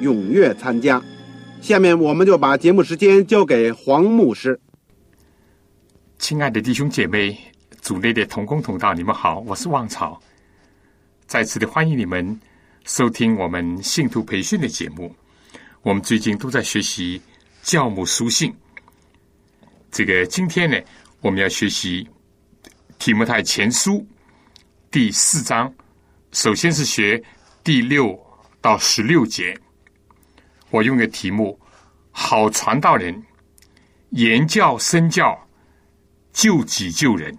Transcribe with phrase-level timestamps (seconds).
[0.00, 1.02] 踊跃参加。
[1.60, 4.58] 下面我们就把节目时间交给黄牧师。
[6.18, 7.36] 亲爱的弟兄姐妹、
[7.80, 10.20] 组内的同工同道，你们好，我是旺草，
[11.26, 12.38] 再次的欢迎你们
[12.84, 15.14] 收听我们信徒培训的节目。
[15.82, 17.20] 我们最近都在学习
[17.62, 18.54] 教母书信，
[19.90, 20.78] 这个今天呢。
[21.22, 22.04] 我们要学习
[22.98, 23.92] 《提摩太前书》
[24.92, 25.74] 第四章，
[26.30, 27.20] 首先是学
[27.64, 28.16] 第六
[28.60, 29.58] 到十六节。
[30.70, 31.58] 我用个题目：
[32.10, 33.22] 好传道人，
[34.10, 35.38] 言教身教，
[36.32, 37.36] 救己救人。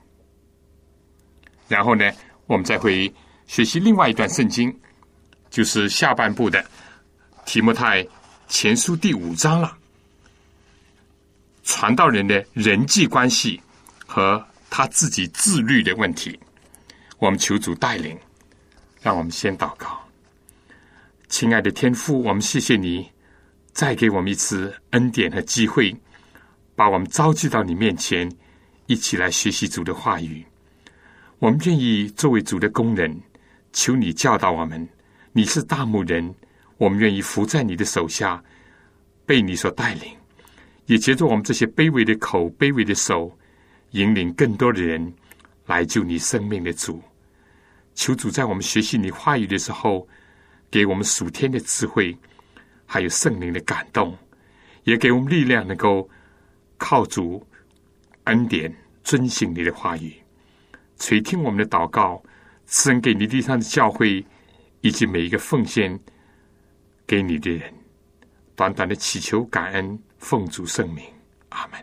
[1.67, 2.11] 然后呢，
[2.45, 3.13] 我们再会
[3.45, 4.75] 学习另外一段圣经，
[5.49, 6.61] 就是下半部的
[7.45, 8.05] 《提摩太
[8.47, 9.77] 前书》第五章了。
[11.63, 13.61] 传道人的人际关系。
[14.09, 16.39] 和他自己自律的问题，
[17.19, 18.17] 我们求主带领，
[19.01, 19.99] 让我们先祷告。
[21.27, 23.11] 亲爱的天父，我们谢谢你，
[23.77, 25.95] 再给我们一次恩典和机会，
[26.75, 28.27] 把我们召集到你面前，
[28.87, 30.43] 一起来学习主的话语。
[31.37, 33.15] 我们愿意作为主的工人，
[33.71, 34.89] 求你教导我们。
[35.31, 36.33] 你是大牧人，
[36.79, 38.43] 我们愿意伏在你的手下，
[39.27, 40.11] 被你所带领，
[40.87, 43.31] 也借着我们这些卑微的口、卑微的手。
[43.91, 45.13] 引领更多的人
[45.67, 46.99] 来救你生命的主，
[47.93, 50.07] 求主在我们学习你话语的时候，
[50.71, 52.17] 给我们属天的智慧，
[52.87, 54.17] 还有圣灵的感动，
[54.83, 56.09] 也给我们力量，能够
[56.77, 57.45] 靠主
[58.23, 60.15] 恩典遵行你的话语，
[60.97, 62.23] 垂听我们的祷告，
[62.65, 64.25] 赐恩给你地上的教会
[64.81, 65.99] 以及每一个奉献
[67.05, 67.73] 给你的人，
[68.55, 71.03] 短短的祈求感恩，奉主圣名，
[71.49, 71.79] 阿门。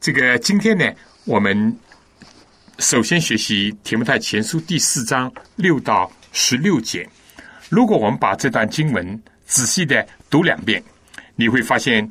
[0.00, 0.84] 这个今天呢，
[1.24, 1.76] 我们
[2.78, 7.08] 首先学习《提摩太前书》第四章六到十六节。
[7.68, 10.82] 如果我们把这段经文仔细的读两遍，
[11.34, 12.10] 你会发现，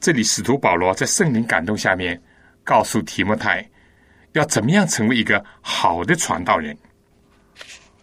[0.00, 2.20] 这里使徒保罗在圣灵感动下面，
[2.62, 3.68] 告诉提摩太
[4.32, 6.76] 要怎么样成为一个好的传道人。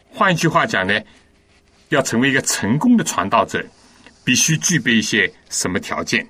[0.10, 1.00] 换一句话讲呢，
[1.90, 3.66] 要成为一个成功的传道者，
[4.24, 6.28] 必须具备一些什么条件？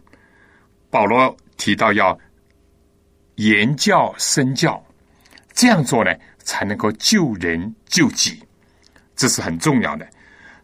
[0.89, 2.17] 保罗提到要。
[3.35, 4.85] 言教身教，
[5.53, 8.43] 这样做呢，才能够救人救己，
[9.15, 10.05] 这是很重要的。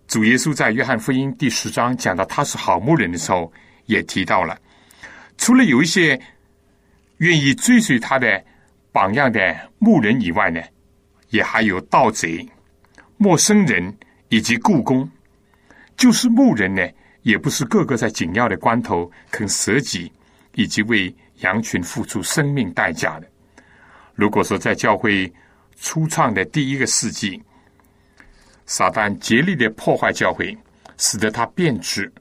[0.07, 3.51] 主耶稣在约翰福音第十章讲到他是好牧人的时候，
[3.85, 4.57] 也提到了，
[5.37, 6.19] 除了有一些
[7.17, 8.43] 愿意追随他的
[8.91, 10.61] 榜样的牧人以外呢，
[11.29, 12.47] 也还有盗贼、
[13.17, 13.95] 陌生人
[14.29, 15.09] 以及故宫。
[15.97, 16.87] 就是牧人呢，
[17.23, 20.11] 也不是个个在紧要的关头肯舍己，
[20.53, 21.13] 以及为。
[21.39, 23.27] 羊群付出生命代价的。
[24.13, 25.29] 如果说在教会
[25.77, 27.43] 初创的第一个世纪，
[28.65, 30.57] 撒旦竭力的破坏教会，
[30.97, 32.11] 使得它变质，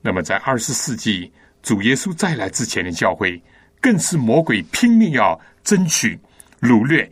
[0.00, 1.32] 那么在二十世纪
[1.62, 3.40] 主耶稣再来之前的教会，
[3.80, 6.18] 更是魔鬼拼命要争取、
[6.60, 7.10] 掳掠、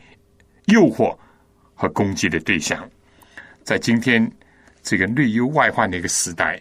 [0.67, 1.17] 诱惑
[1.75, 2.89] 和攻击的对象。
[3.63, 4.31] 在今天
[4.83, 6.61] 这个内忧外患的一个时代，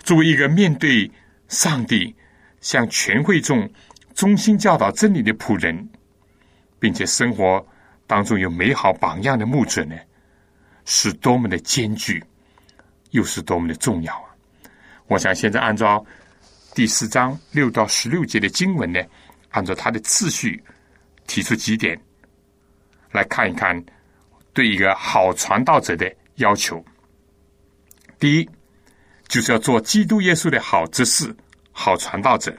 [0.00, 1.10] 作为一个面对
[1.48, 2.14] 上帝
[2.60, 3.68] 向全会众。
[4.14, 5.88] 忠心教导真理的仆人，
[6.78, 7.66] 并且生活
[8.06, 9.96] 当中有美好榜样的牧者呢，
[10.84, 12.22] 是多么的艰巨，
[13.10, 14.34] 又是多么的重要啊！
[15.06, 16.04] 我想现在按照
[16.74, 19.00] 第四章六到十六节的经文呢，
[19.50, 20.62] 按照它的次序
[21.26, 21.98] 提出几点
[23.12, 23.82] 来看一看，
[24.52, 26.84] 对一个好传道者的要求。
[28.18, 28.50] 第一，
[29.28, 31.34] 就是要做基督耶稣的好执事、
[31.72, 32.56] 好传道者。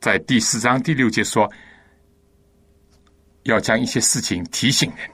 [0.00, 1.50] 在第四章第六节说，
[3.44, 5.10] 要将一些事情提醒人，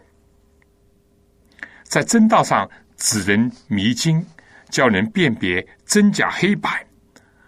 [1.91, 4.25] 在真道上指人迷津，
[4.69, 6.87] 叫人辨别真假黑白。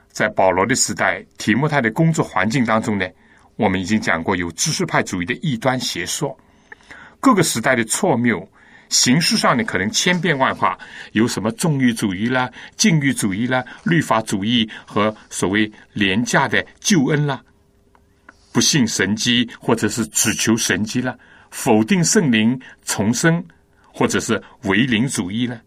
[0.09, 3.06] 在保罗的时代，提摩太的工作环境当中呢，
[3.55, 6.37] 我们已经讲过，有知识派主义的异端邪说，
[7.21, 8.44] 各个时代的错谬，
[8.89, 10.77] 形式上呢可能千变万化，
[11.12, 17.41] 有什么纵欲主义啦、禁欲主义啦、律法主义和所谓廉价的救恩啦，
[18.50, 21.17] 不信神迹或者是只求神迹啦，
[21.53, 23.43] 否定圣灵重生
[23.93, 25.61] 或者是唯灵主义呢？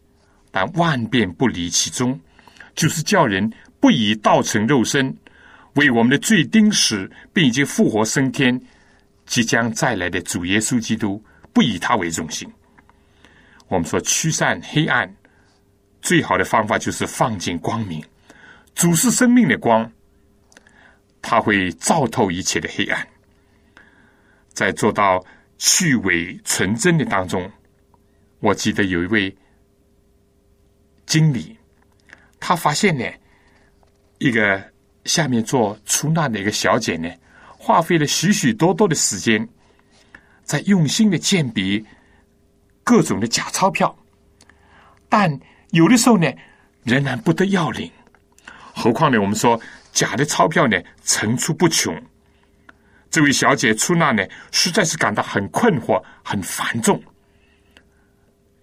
[0.52, 2.20] 但万变不离其中，
[2.74, 3.52] 就是叫人。
[3.78, 5.16] 不以道成肉身，
[5.76, 8.60] 为我们的罪钉死，并已经复活升天，
[9.28, 11.24] 即将再来的主耶稣基督，
[11.54, 12.52] 不以他为中心。
[13.68, 15.14] 我们说驱散黑暗，
[16.02, 18.04] 最好的方法就是放进光明。
[18.74, 19.92] 主是生命的光，
[21.22, 23.08] 他会照透一切的黑暗。
[24.52, 25.24] 在做到
[25.60, 27.48] 去伪纯真的当中，
[28.46, 29.36] 我记得有一位
[31.08, 31.58] 经理，
[32.40, 33.04] 他发现呢。
[34.20, 34.64] 一个
[35.04, 37.10] 下面做出纳的一个小姐呢，
[37.58, 39.46] 花费了许许多多的时间，
[40.44, 41.84] 在用心的鉴别
[42.82, 43.94] 各种的假钞票，
[45.10, 45.38] 但
[45.72, 46.32] 有的时候呢，
[46.84, 47.92] 仍然不得要领。
[48.74, 49.60] 何况呢，我们说
[49.92, 51.94] 假的钞票呢层出不穷。
[53.10, 57.04] 这位小姐出纳呢，实在是感到很困惑、很繁重。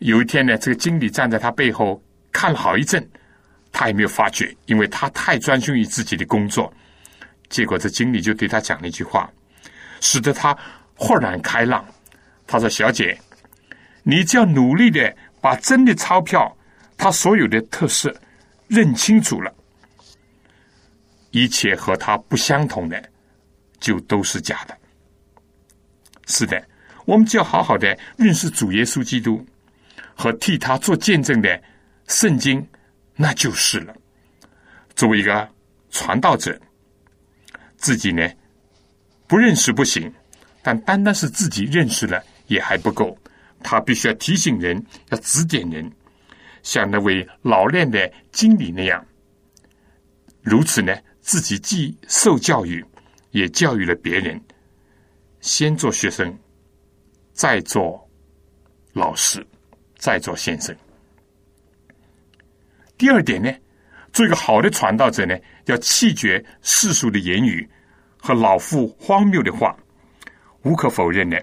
[0.03, 3.09] 有一天呢，这个经理站在他背后看了好一阵。
[3.75, 6.71] 他也没有发觉，因为他太专心于自己的工作。
[7.49, 9.31] 结果，这经理就对他讲了一句话，
[9.99, 10.55] 使得他
[10.95, 11.83] 豁然开朗。
[12.47, 13.19] 他说：“小姐，
[14.03, 16.55] 你只要努力的把真的钞票
[16.99, 18.15] 它所有的特色
[18.69, 19.51] 认清楚了，
[21.31, 23.03] 一切和它不相同的
[23.81, 24.77] 就都是假的。”
[26.29, 26.63] 是的，
[27.07, 29.43] 我们只要好好的认识主耶稣基督
[30.15, 31.63] 和替他做见证的
[32.07, 32.67] 圣经。
[33.15, 33.95] 那就是了。
[34.97, 35.49] 作为一个
[35.91, 36.59] 传道者，
[37.77, 38.29] 自己呢
[39.27, 40.13] 不认识不行，
[40.63, 43.17] 但单单是自己认识了也还不够。
[43.63, 45.91] 他必须要提醒人，要指点人，
[46.63, 49.07] 像那位老练的经理那样。
[50.41, 52.85] 如此呢，自己既受教育，
[53.31, 54.43] 也教育了别人。
[55.41, 56.37] 先做学生，
[57.33, 58.11] 再做
[58.95, 59.47] 老师，
[60.03, 60.77] 再做先生。
[62.99, 63.49] 第二点呢，
[64.13, 67.69] 做一个好的传道者呢，要弃绝世俗的言语
[68.19, 69.77] 和老妇荒谬的话。
[70.63, 71.39] 无可否认呢，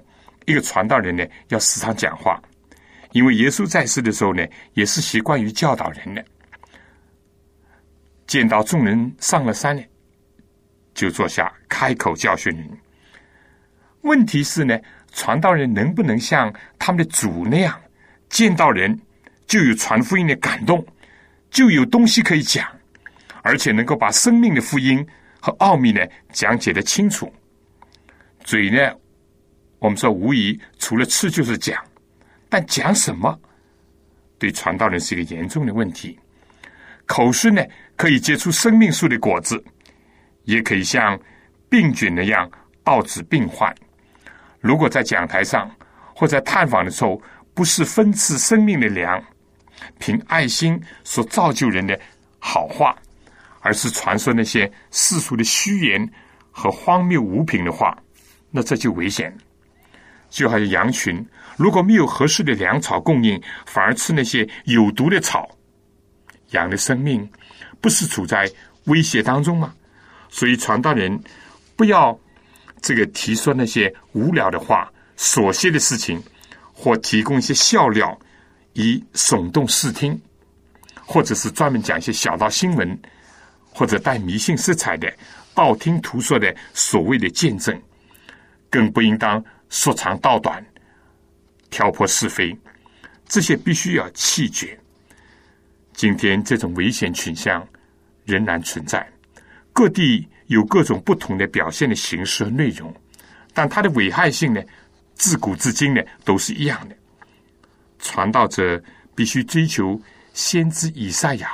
[0.46, 2.38] 一个传道人呢，要时常讲话，
[3.14, 6.26] 因为耶稣在世的时候呢，也是习惯于教导人的。
[8.28, 9.82] 见到众人上了山呢，
[10.94, 12.70] 就坐下开口教训人。
[14.02, 14.78] 问题是呢，
[15.14, 17.82] 传道人能不能像他们的主那样，
[18.30, 19.00] 见到人
[19.48, 20.86] 就有传福音的感动？
[21.50, 22.64] 就有东西可以讲，
[23.42, 25.04] 而且能够把生命的福音
[25.40, 26.00] 和奥秘呢
[26.32, 27.34] 讲解的清楚。
[28.44, 28.78] 嘴呢，
[29.80, 31.84] 我们说无疑除了吃就是讲，
[32.50, 33.36] 但讲什么，
[34.38, 36.20] 对传道人是一个严重的问题。
[37.08, 37.64] 口是呢
[37.96, 39.64] 可以结出生命树的果子，
[40.44, 41.20] 也可以像
[41.68, 42.48] 病菌那样
[42.84, 43.74] 导致病患。
[44.60, 45.70] 如果在讲台上
[46.14, 47.20] 或在探访的时候，
[47.60, 49.22] 不是分赐生命的粮。
[49.98, 52.00] 凭爱心所造就人的
[52.40, 52.96] 好话，
[53.60, 56.10] 而是传说那些世俗的虚言
[56.52, 58.02] 和荒谬无凭的话，
[58.50, 59.38] 那这就危险。
[60.30, 61.22] 就好像羊群，
[61.58, 65.46] 如果没有合适的粮草供应，反而吃那些有毒的草，
[66.52, 67.30] 羊的生命
[67.82, 68.50] 不是处在
[68.86, 69.74] 威胁当中吗？
[70.30, 71.22] 所以传道人
[71.76, 72.18] 不要
[72.82, 76.24] 这个提说那些无聊的话、琐屑的事情，
[76.80, 78.18] 或提供一些笑料。
[78.74, 80.18] 以耸动视听，
[81.04, 82.98] 或者是专门讲一些小道新闻，
[83.72, 85.12] 或者带迷信色彩的
[85.54, 87.78] 道听途说的所谓的见证，
[88.70, 90.64] 更不应当说长道短、
[91.70, 92.56] 挑拨是非，
[93.28, 94.80] 这些必须要弃绝。
[95.94, 97.68] 今天这种危险倾向
[98.24, 99.06] 仍然存在，
[99.74, 102.94] 各地有各种不同的表现的形式和内容，
[103.54, 104.62] 但它的危害性呢，
[105.20, 106.96] 自古至今呢都是一样的。
[108.00, 108.82] 传道者
[109.14, 110.02] 必须追求
[110.34, 111.52] 先知以赛亚，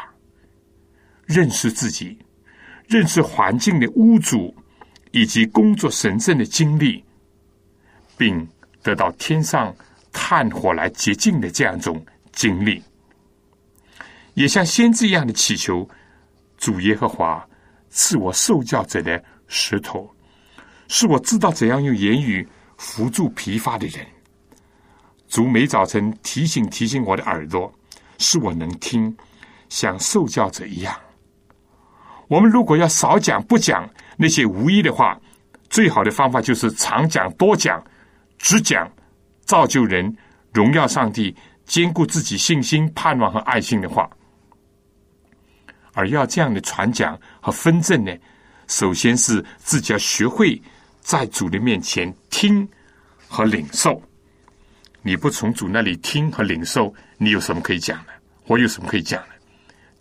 [1.25, 2.17] 认识自己，
[2.87, 4.55] 认识环境的屋主
[5.11, 7.03] 以及工作神圣的经历，
[8.15, 8.47] 并
[8.83, 9.75] 得到天上
[10.13, 12.83] 炭火来洁净的这样一种经历，
[14.35, 15.89] 也像先知一样的祈求
[16.57, 17.43] 主耶和华
[17.89, 20.07] 赐我受教者的石头，
[20.87, 24.05] 是我知道怎样用言语扶助疲乏的人。
[25.27, 27.73] 主每早晨提醒提醒我的耳朵，
[28.17, 29.15] 使我能听，
[29.69, 30.95] 像受教者一样。
[32.27, 35.19] 我们如果要少讲不讲那些无意的话，
[35.69, 37.83] 最好的方法就是常讲多讲，
[38.37, 38.89] 只讲
[39.41, 40.15] 造就人、
[40.53, 44.09] 荣耀上帝、兼顾自己信心、盼望和爱心的话。
[45.93, 48.11] 而要这样的传讲和分证呢，
[48.67, 50.61] 首先是自己要学会
[51.05, 52.67] 在主的面前听
[53.27, 54.01] 和领受。
[55.03, 58.13] 你不从主那里听和领受，你有什么可以讲的？
[58.47, 59.27] 我有什么可以讲的？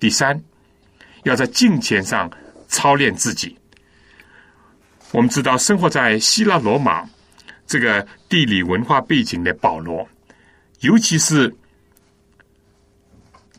[0.00, 0.42] 第三，
[1.24, 2.30] 要在敬虔上
[2.68, 3.54] 操练自己。
[5.12, 7.06] 我们知道，生活在希腊罗马
[7.66, 10.08] 这个地理文化背景的保罗，
[10.80, 11.54] 尤其是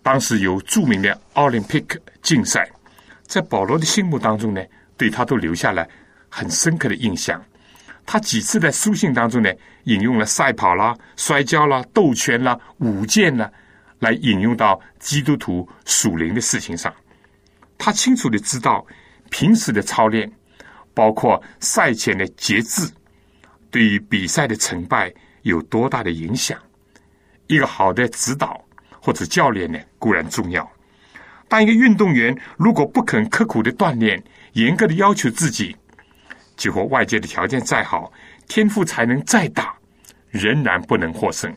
[0.02, 2.68] 当时有著名的奥林匹克竞赛，
[3.22, 4.64] 在保罗的心目当中呢，
[4.98, 5.88] 对他都留下了
[6.36, 7.42] 很深刻的印象。
[8.06, 9.50] 他几次在书信当中呢，
[9.86, 13.50] 引用了赛跑啦、摔跤啦、斗拳啦、舞剑啦，
[14.00, 16.94] 来引用到基督徒属灵的事情上。
[17.78, 18.86] 他清楚的知道，
[19.30, 20.30] 平时的操练，
[20.94, 22.86] 包括赛前的节制，
[23.72, 25.12] 对于比赛的成败
[25.44, 26.60] 有多大的影响。
[27.48, 28.62] 一个好的指导
[29.00, 30.70] 或者教练呢，固然重要，
[31.48, 34.22] 但一个运动员如果不肯刻苦的锻炼，
[34.54, 35.76] 严格的要求自己。
[36.56, 38.12] 几乎外界的条件再好，
[38.48, 39.76] 天赋才能再大，
[40.30, 41.54] 仍然不能获胜。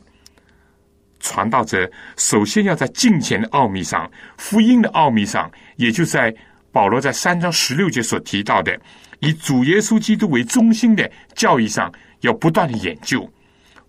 [1.21, 6.35] 传道者首先要在敬虔的奥秘上、福音的奥秘上，也就在
[6.71, 8.79] 保罗在三章十六节所提到的
[9.21, 13.29] 以主耶稣基督为中心的教义上，要不断的研究、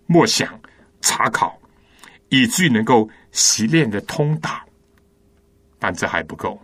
[0.06, 0.60] 默想、
[1.00, 1.56] 查考，
[2.30, 4.64] 以至于能够习练的通达。
[5.78, 6.60] 但这还不够，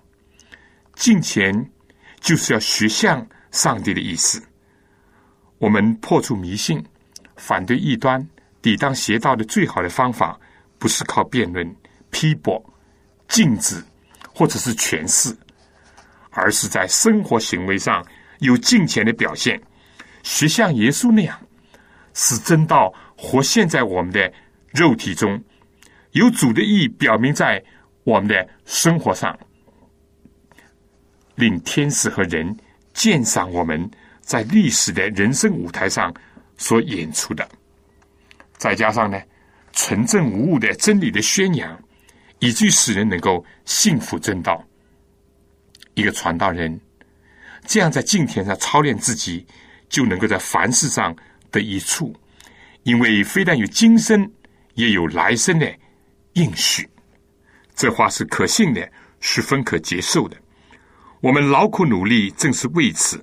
[0.95, 1.71] 敬虔
[2.21, 3.27] 就是要学像。
[3.57, 4.43] 上帝的意思，
[5.57, 6.85] 我们破除迷信、
[7.37, 8.25] 反对异端、
[8.61, 10.39] 抵挡邪道的最好的方法，
[10.79, 11.75] 不是靠辩论、
[12.11, 12.63] 批驳、
[13.29, 13.83] 禁止
[14.35, 15.35] 或者是诠释，
[16.33, 18.05] 而是在生活行为上
[18.41, 19.59] 有敬虔的表现，
[20.23, 21.41] 学像耶稣那样，
[22.13, 24.31] 使真道活现在我们的
[24.71, 25.43] 肉体中，
[26.11, 27.65] 有主的意表明在
[28.05, 29.35] 我们的生活上，
[31.37, 32.55] 令天使和人。
[32.97, 33.89] 鉴赏我们
[34.23, 36.13] 在历史的人生舞台上
[36.57, 37.47] 所演出的，
[38.57, 39.21] 再加上呢
[39.75, 41.79] 纯正无误的真理的宣扬，
[42.39, 44.65] 以及使人能够信服正道。
[45.93, 46.81] 一个传道人
[47.67, 49.47] 这样在敬田上操练自己，
[49.91, 51.15] 就能够在凡事上
[51.51, 52.15] 得益处，
[52.85, 54.27] 因为非但有今生，
[54.73, 55.71] 也有来生的
[56.33, 56.89] 应许。
[57.75, 60.37] 这话是可信的，十分可接受的。
[61.21, 63.23] 我们劳苦努力，正是为此。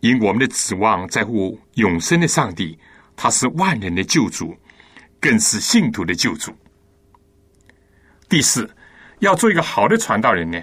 [0.00, 2.78] 因我们的指望在乎永生的上帝，
[3.16, 4.56] 他是万人的救主，
[5.20, 6.52] 更是信徒的救主。
[8.28, 8.68] 第四，
[9.18, 10.58] 要做一个好的传道人呢，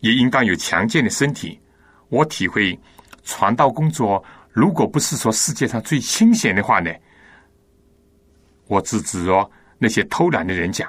[0.00, 1.60] 也应当有强健的身体。
[2.08, 2.78] 我体会，
[3.24, 6.90] 传道工作如果不是说世界上最清闲的话呢，
[8.68, 10.88] 我只指着那些偷懒的人讲，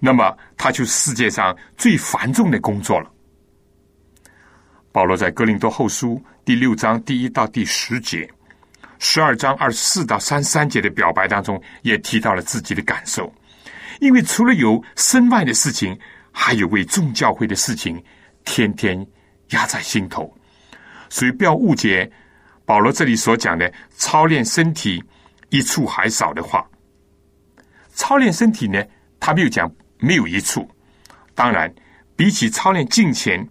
[0.00, 3.12] 那么他就世界上最繁重的工作了。
[4.96, 8.26] 保罗在哥林多后书第六章第一到第十节，
[8.98, 13.30] 十二章二十四到三十三节的表白当中，也提到了自己的感受。
[14.00, 15.94] 因为除了有身外的事情，
[16.32, 18.02] 还有为众教会的事情，
[18.46, 19.06] 天天
[19.50, 20.34] 压在心头。
[21.10, 22.10] 所以不要误解
[22.64, 25.04] 保罗这里所讲的操练身体
[25.50, 26.66] 一处还少的话。
[27.92, 28.82] 操练身体呢，
[29.20, 30.66] 他没有讲没有一处。
[31.34, 31.70] 当然，
[32.16, 33.46] 比起操练金钱。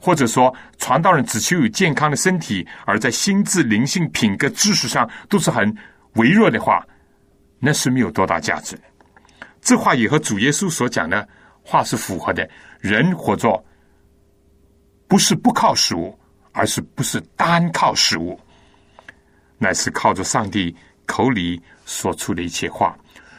[0.00, 5.76] 或者说，传道人只求有健康的身体，而在心智、灵性、品格、知识上都是很
[6.14, 6.82] 微弱的话，
[7.58, 8.80] 那是没有多大价值。
[9.60, 11.28] 这话也和主耶稣所讲的
[11.62, 12.48] 话是符合的。
[12.80, 13.62] 人活着
[15.06, 16.18] 不是不靠食物，
[16.52, 18.40] 而是不是单靠食物，
[19.58, 22.96] 乃是靠着上帝口里说出的一切话。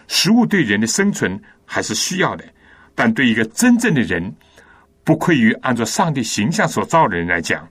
[0.08, 2.46] 食物对人的生存还是需要的，
[2.94, 4.32] 但对一个真正的人。
[5.12, 7.68] 不愧于按照上帝形象所造的人来讲，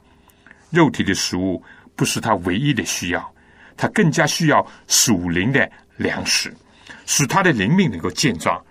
[0.69, 1.65] 肉体的食物
[1.97, 3.35] 不是他唯一的需要，
[3.79, 5.67] 他更加需要属灵的
[5.97, 6.55] 粮食，
[7.07, 8.63] 使他的灵命能够健壮。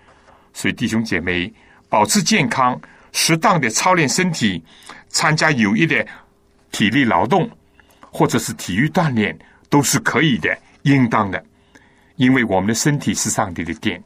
[0.52, 1.52] 所以弟兄姐妹，
[1.88, 4.62] 保持健康，适当的操练身体，
[5.08, 6.06] 参加有益的
[6.70, 7.50] 体力劳动，
[8.02, 9.36] 或者是体育锻炼，
[9.68, 11.44] 都是可以的，应当的。
[12.14, 14.00] 因为我们的身体是上帝的殿，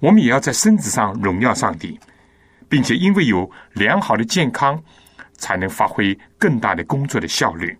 [0.00, 1.96] 我们也要在身子上荣耀上帝。
[2.70, 4.82] 并且因为有良好的健康，
[5.34, 7.76] 才能发挥更大的工作的效率。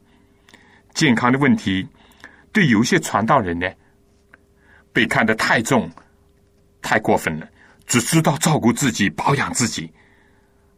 [0.93, 1.89] 健康的问题，
[2.53, 3.67] 对有些传道人呢，
[4.93, 5.89] 被看得太重、
[6.83, 7.49] 太过分了。
[7.87, 9.93] 只知道照顾自己、保养自己，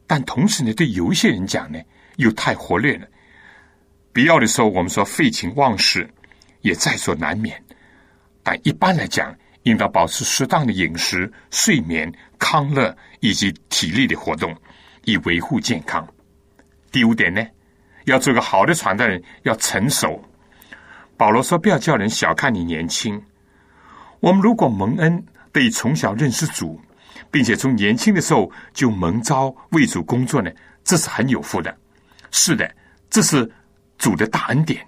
[0.07, 1.79] 但同时呢，对有一些人讲呢，
[2.17, 3.07] 又太活跃了。
[4.13, 6.09] 必要的时候，我们说废寝忘食，
[6.61, 7.63] 也在所难免。
[8.43, 14.57] 但一般来讲，应当保持适当的饮食、睡眠、康乐以及体力的活动，
[15.05, 16.07] 以维护健康。
[16.91, 17.47] 第五点呢，
[18.05, 20.23] 要做个好的传道人，要成熟。
[21.17, 23.23] 保罗说：“不要叫人小看你年轻。
[24.21, 26.81] 我们如果蒙恩，得以从小认识主，
[27.31, 30.51] 并且从年轻的时候就蒙召为主工作呢，
[30.83, 31.77] 这是很有福的。
[32.33, 32.69] 是的，
[33.09, 33.49] 这是
[33.99, 34.85] 主的大恩典。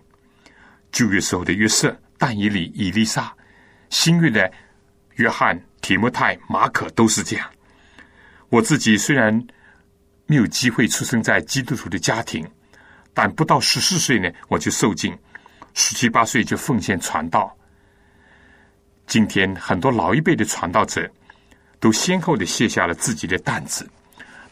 [0.91, 3.33] 旧约时候的约瑟、但以理、以利沙，
[3.91, 4.51] 新约的
[5.17, 7.49] 约翰、提摩太、马可都是这样。
[8.49, 9.33] 我自己虽然
[10.27, 12.47] 没有机会出生在基督徒的家庭，
[13.13, 15.17] 但不到十四岁呢，我就受尽。”
[15.77, 17.53] 十七八岁就奉献传道。
[19.09, 21.11] 今天很多老一辈的传道者
[21.81, 23.85] 都先后的卸下了自己的担子，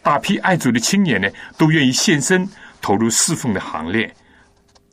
[0.02, 2.44] 大批爱主的青年呢，都愿意献身
[2.80, 4.12] 投入侍奉的行列，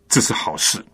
[0.07, 0.85] 这是好事。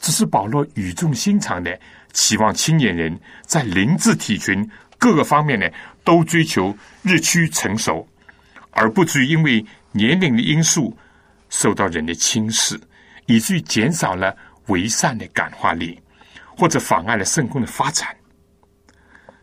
[0.00, 1.78] 只是保罗语重心长的
[2.12, 5.66] 期望青年人在灵智体群各个方面呢，
[6.04, 8.06] 都追求日趋成熟，
[8.70, 10.96] 而不至于因为年龄的因素
[11.48, 12.80] 受到人的轻视，
[13.26, 14.36] 以至于减少了。
[14.68, 16.00] 为善的感化力，
[16.56, 18.16] 或者妨碍了圣公的发展。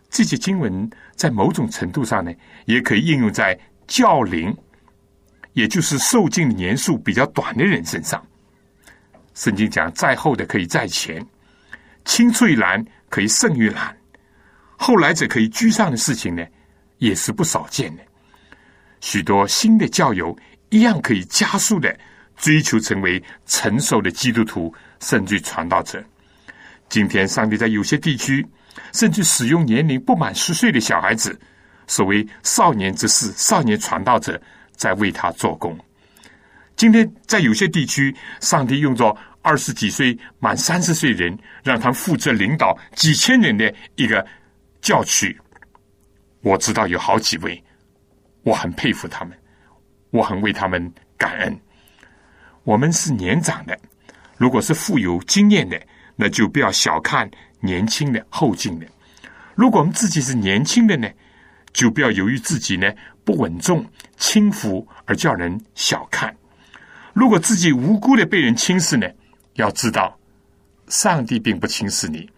[0.10, 2.32] 这些经文在某种程度上呢，
[2.64, 4.56] 也可以应用在教龄，
[5.52, 8.26] 也就是受尽的年数比较短的人身上。
[9.34, 11.24] 圣经讲，在后的可以在前，
[12.10, 13.96] 青出于蓝可以胜于蓝，
[14.75, 16.44] 后来者可以居上的事情呢，
[16.98, 18.01] 也是不少见的。
[19.00, 20.36] 许多新的教友
[20.70, 21.96] 一样可以加速的
[22.36, 24.74] 追求成为成熟的基督徒。
[25.00, 26.04] 甚至传道者，
[26.89, 28.46] 今天上帝在有些地区，
[28.92, 31.39] 甚至使用年龄不满十岁的小孩子，
[31.86, 34.42] 所谓少年之士、少年传道者，
[34.75, 35.78] 在为他做工。
[36.76, 44.25] 今天在有些地区，上帝用着二十几岁、满三十岁人，让他负责领导几千人的一个
[44.82, 45.38] 教区。
[46.41, 47.62] 我知道有好几位，
[48.43, 49.38] 我很佩服他们，
[50.12, 51.60] 我很为他们感恩。
[52.63, 53.78] 我们是年长的。
[54.38, 55.82] 如果是富有经验的，
[56.15, 58.86] 那就不要小看年轻的后进的；
[59.56, 61.10] 如果我们自己是年轻的呢，
[61.73, 62.89] 就不要由于自己呢
[63.25, 63.86] 不稳重、
[64.17, 66.36] 轻浮而叫人小看。
[67.13, 69.08] 如果自己无辜的被人轻视呢，
[69.60, 70.17] 要知道，
[70.88, 72.30] 上帝并不轻视你，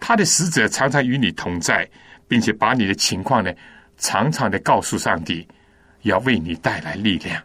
[0.00, 1.88] 他的使者常常与你同在，
[2.26, 3.52] 并且把你的情况呢
[3.98, 5.46] 常常的告诉上帝，
[6.02, 7.42] 要为你带来力量。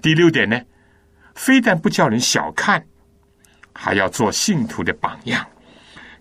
[0.00, 0.60] 第六点呢？
[1.34, 2.84] 非但不叫人小看，
[3.72, 5.46] 还要做信徒的榜样。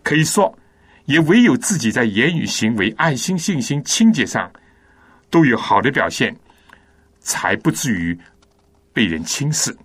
[0.03, 0.57] 可以说，
[1.05, 4.51] 也唯有自己在言语、行为、爱心、信心、清洁上
[5.29, 6.35] 都有好的表现，
[7.19, 8.17] 才不至于
[8.93, 9.75] 被人轻视，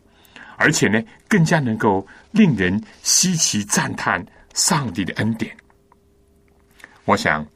[0.57, 5.57] 而且呢，更加能够令人稀奇赞叹上帝的恩典。
[7.05, 7.47] 我想，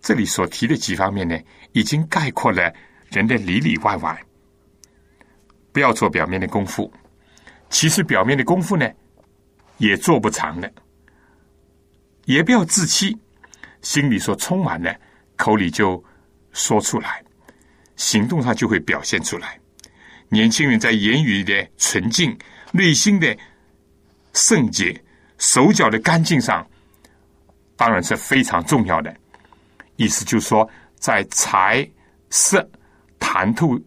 [0.00, 1.38] 这里所提的几方面呢，
[1.72, 2.72] 已经概括了
[3.10, 4.20] 人的里里外外。
[5.72, 6.92] 不要做表面的功夫，
[7.70, 8.90] 其实表面的功夫呢，
[9.76, 10.70] 也做不长的。
[12.24, 13.16] 也不要自欺，
[13.80, 15.00] 心里所充满的，
[15.36, 16.02] 口里就
[16.52, 17.24] 说出来，
[17.96, 19.58] 行动上就会表现出来。
[20.28, 22.36] 年轻人在言语的纯净、
[22.72, 23.36] 内心的
[24.32, 25.00] 圣洁、
[25.38, 26.66] 手脚的干净上，
[27.76, 29.14] 当然是非常重要的。
[29.96, 31.88] 意思就是说，在财
[32.30, 32.68] 色
[33.18, 33.78] 谈吐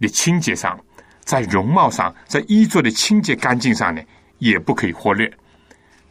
[0.00, 0.78] 的清洁上。
[1.22, 4.02] 在容貌上，在衣着的清洁干净上呢，
[4.38, 5.32] 也不可以忽略。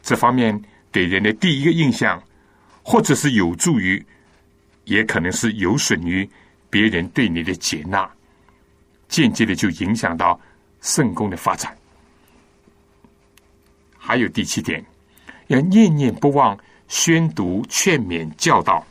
[0.02, 0.58] 这方面
[0.90, 2.22] 给人的第一个印象，
[2.82, 4.02] 或者是有助于，
[4.84, 6.26] 也可能是有损于
[6.70, 8.10] 别人对你的接纳，
[9.10, 10.40] 间接的就影响到
[10.80, 11.76] 圣公的发展。
[13.98, 14.82] 还有第七点，
[15.48, 18.82] 要念念不忘宣读、劝勉、教导，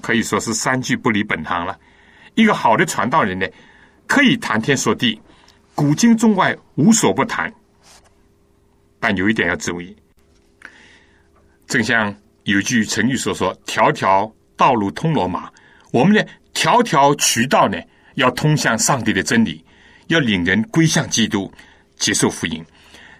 [0.00, 1.76] 可以说是三句不离本行了。
[2.34, 3.46] 一个好的传道人呢，
[4.06, 5.20] 可以谈天说地。
[5.74, 7.52] 古今中外无所不谈，
[8.98, 9.94] 但有一点要注意。
[11.66, 12.14] 正像
[12.44, 15.50] 有句成语所说：“条条道路通罗马。”
[15.92, 17.78] 我们的条条渠道呢，
[18.16, 19.64] 要通向上帝的真理，
[20.08, 21.50] 要领人归向基督，
[21.96, 22.62] 接受福音。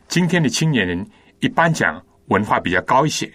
[0.08, 1.08] 今天的青年人
[1.40, 3.32] 一般讲文化比较高一些，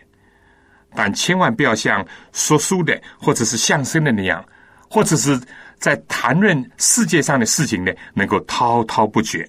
[0.93, 4.45] 但千万不要像说书的或者是相声的那样，
[4.87, 5.41] 或者是。
[5.81, 9.43] 在谈论世界上的事情呢，能够滔滔不绝，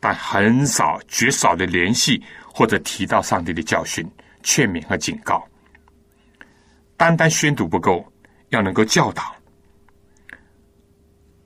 [0.00, 2.20] 但很少、绝少的联系
[2.52, 4.04] 或者提到上帝的教训、
[4.42, 5.46] 劝勉和警告。
[6.96, 8.04] 单单宣读不够，
[8.48, 9.32] 要能够教导。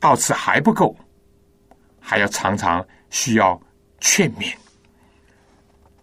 [0.06, 0.96] 到此还不够，
[1.98, 3.60] 还要常常需要
[3.98, 4.54] 劝勉。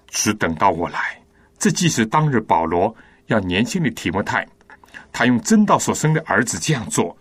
[0.10, 1.18] 只等到我来，
[1.58, 2.94] 这既是当日保罗
[3.28, 4.46] 要年轻的提摩太，
[5.14, 7.18] 他用真道所生的儿子这样做，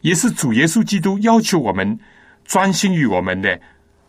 [0.00, 2.00] 也是主耶稣基督要求我们
[2.46, 3.60] 专心于我们的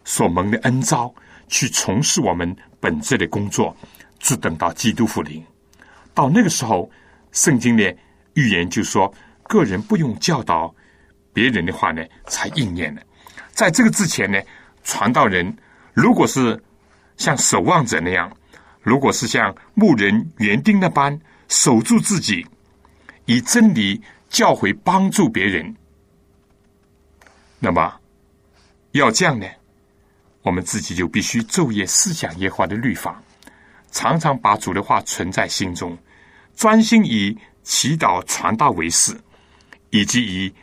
[0.06, 1.14] 所蒙的恩招，
[1.50, 3.76] 去从事我们本质的工作。
[4.20, 5.44] 只等到基督复临，
[6.14, 6.90] 到那个时候，
[7.34, 7.94] 圣经的
[8.36, 10.74] 预言就说，个人不用教导
[11.36, 13.02] 别人的话呢，才应验了。
[13.52, 14.42] 在这个之前呢，
[14.86, 15.54] 传道人
[15.94, 16.64] 如果是
[17.18, 18.32] 像守望者那样，
[18.82, 21.20] 如果是像牧人园丁那般
[21.50, 22.48] 守住自己，
[23.26, 25.76] 以真理教诲帮助别人，
[27.60, 27.94] 那么
[28.92, 29.46] 要这样呢，
[30.42, 33.22] 我们自己就必须昼夜思想耶和华的律法。
[33.92, 35.98] 常常把主的话存在心中，
[36.56, 39.18] 专心以祈祷传道为事，
[39.90, 40.54] 以及以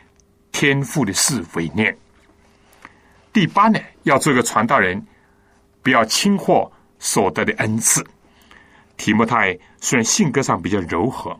[0.53, 1.95] 天赋的事为念。
[3.33, 5.05] 第八呢，要做个传道人，
[5.81, 8.01] 不要轻获所得的恩赐。
[8.95, 11.37] 提摩太虽然性格上比较柔和，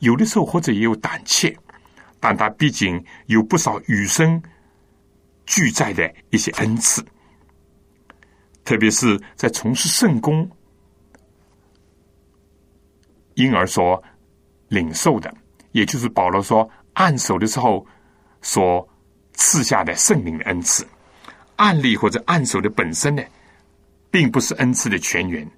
[0.00, 1.54] 有的时候或者也有胆怯，
[2.18, 4.42] 但他毕竟有不少与生
[5.44, 7.04] 俱在的一些恩赐，
[8.64, 10.50] 特别是在从事圣功。
[13.34, 14.02] 因而说，
[14.68, 15.32] 领受的，
[15.72, 17.86] 也就是保罗说按手的时候
[18.44, 18.86] 所
[19.32, 20.86] 赐下的圣灵的恩赐。
[21.56, 23.22] 案例或者按手的本身呢，
[24.10, 25.48] 并不是恩赐的全源。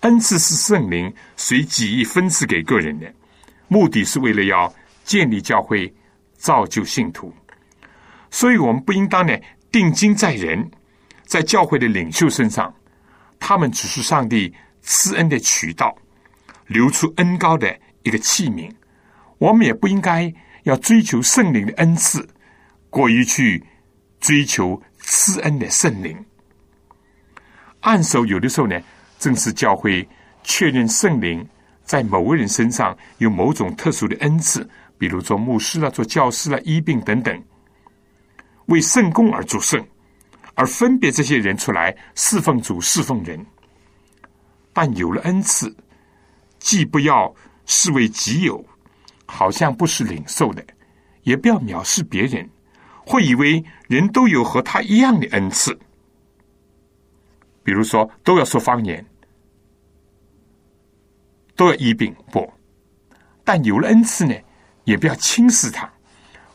[0.00, 3.10] 恩赐是圣灵随己意分赐给个人的，
[3.68, 4.72] 目的是为了要
[5.04, 5.94] 建立教会、
[6.36, 7.32] 造就信徒。
[8.30, 9.38] 所以我们不应当呢
[9.70, 10.68] 定睛在人，
[11.24, 12.74] 在教会的领袖身上，
[13.38, 15.96] 他们只是上帝赐恩的渠道。
[16.66, 18.72] 流出恩高的一个器皿，
[19.36, 20.32] 我们也不应该
[20.64, 22.28] 要追求圣灵的恩赐，
[22.90, 23.64] 过于去
[24.20, 26.14] 追求施恩的圣灵。
[27.80, 28.78] 按手有的时候呢，
[29.18, 30.06] 正是教会
[30.42, 31.46] 确认圣灵
[31.84, 37.42] 在某个人身上有某种特殊的恩赐，比如做牧师了、做教师了、医病等等，
[38.66, 39.82] 为圣功而作圣，
[40.54, 43.44] 而分别这些人出来侍奉主、侍奉人。
[44.72, 45.74] 但有了恩赐。
[46.60, 47.34] 既不要
[47.66, 48.64] 视为己有，
[49.34, 50.62] 好像不是领受的；
[51.24, 52.48] 也不要藐视别人，
[53.04, 55.76] 会以为人都有和他一样的恩赐。
[57.64, 59.04] 比如说，都要说方言，
[61.56, 62.48] 都要医病，不。
[63.42, 64.34] 但有了恩赐呢，
[64.84, 65.90] 也不要轻视他，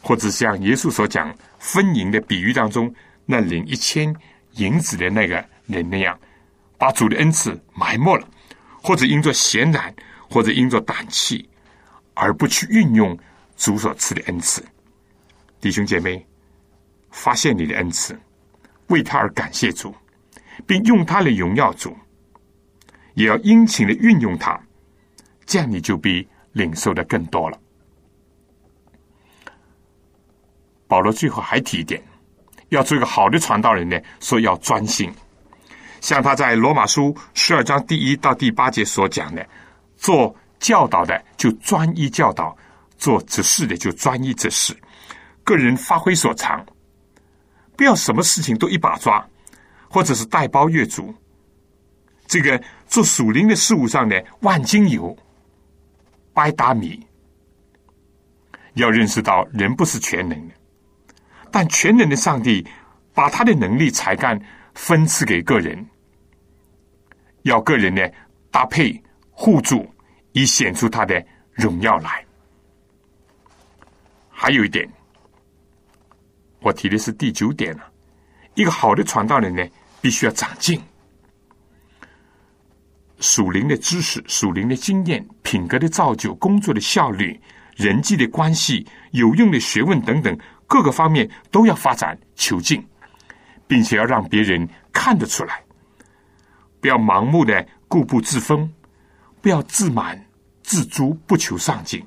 [0.02, 2.94] 或者像耶稣所讲分银的比喻当中，
[3.26, 4.16] 那领一千
[4.54, 6.18] 银子的那个人那样，
[6.78, 8.26] 把主的恩赐埋没了。
[8.82, 9.94] 或者因着闲懒，
[10.30, 11.50] 或者因着胆气，
[12.20, 13.18] 而不去运用
[13.56, 14.62] 主所赐的恩赐，
[15.62, 16.26] 弟兄姐妹，
[17.12, 18.20] 发现你的恩赐，
[18.88, 19.96] 为他而感谢主，
[20.68, 21.96] 并用他来荣耀主，
[23.14, 24.60] 也要殷勤的运用他，
[25.46, 27.58] 这样你就比领受的更多了。
[30.88, 32.02] 保罗最后还提一点，
[32.70, 35.10] 要做一个好的传道人呢，说要专心。
[36.02, 39.48] 像他在罗马书十二章第一到第八节所讲的，
[39.96, 42.56] 做教导的就专一教导，
[42.98, 44.76] 做指示的就专一指示，
[45.44, 46.66] 个人发挥所长，
[47.76, 49.26] 不要什么事情都一把抓，
[49.90, 51.14] 或者是带包越足。
[52.28, 55.18] 这个做属灵的事物上的万金油，
[56.34, 57.06] 百打米，
[58.74, 60.54] 要认识到人不是全能的，
[61.50, 62.68] 但全能的上帝
[63.14, 64.40] 把他的能力才干。
[64.76, 65.86] 分赐给个人，
[67.42, 68.02] 要个人呢
[68.50, 69.86] 搭配互助，
[70.32, 72.26] 以显出他的荣耀来。
[74.30, 74.90] 还有一点，
[76.62, 77.92] 我提的是第九点了。
[78.56, 79.66] 一个好的传道人呢，
[80.02, 80.82] 必须要长进，
[83.20, 87.40] 属灵的知识、属灵的经验、品格的造就、工作的效率、
[87.76, 90.38] 人际的关系、有用的学问等等
[90.68, 92.86] 各个方面都要发展求进。
[93.70, 95.64] 并且要让别人看得出来，
[96.82, 98.68] 不要盲目的固步自封，
[99.42, 100.26] 不要自满
[100.64, 102.06] 自足，不求上进，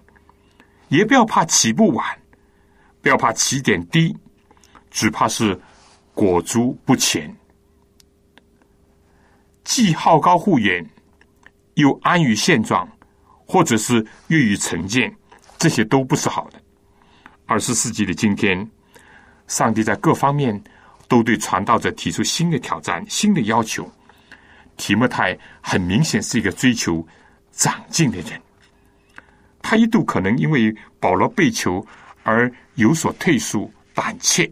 [0.89, 2.07] 也不要怕起步晚，
[3.01, 4.17] 不要怕起点低，
[4.91, 5.61] 只怕是
[6.15, 7.35] 裹足不前。
[9.65, 10.89] 既好高骛远，
[11.75, 12.89] 又安于现状，
[13.47, 15.15] 或者是越于成见，
[15.59, 16.61] 这些都不是好的。
[17.47, 18.71] 二十世纪的今天，
[19.47, 20.63] 上帝在各方面。
[21.09, 23.87] 都对传道者提出新的挑战、新的要求。
[24.79, 27.07] 提莫泰很明显是一个追求
[27.53, 28.41] 长进的人。
[29.61, 31.87] 他一度可能因为保罗被囚
[32.25, 34.51] 而有所退缩、胆怯，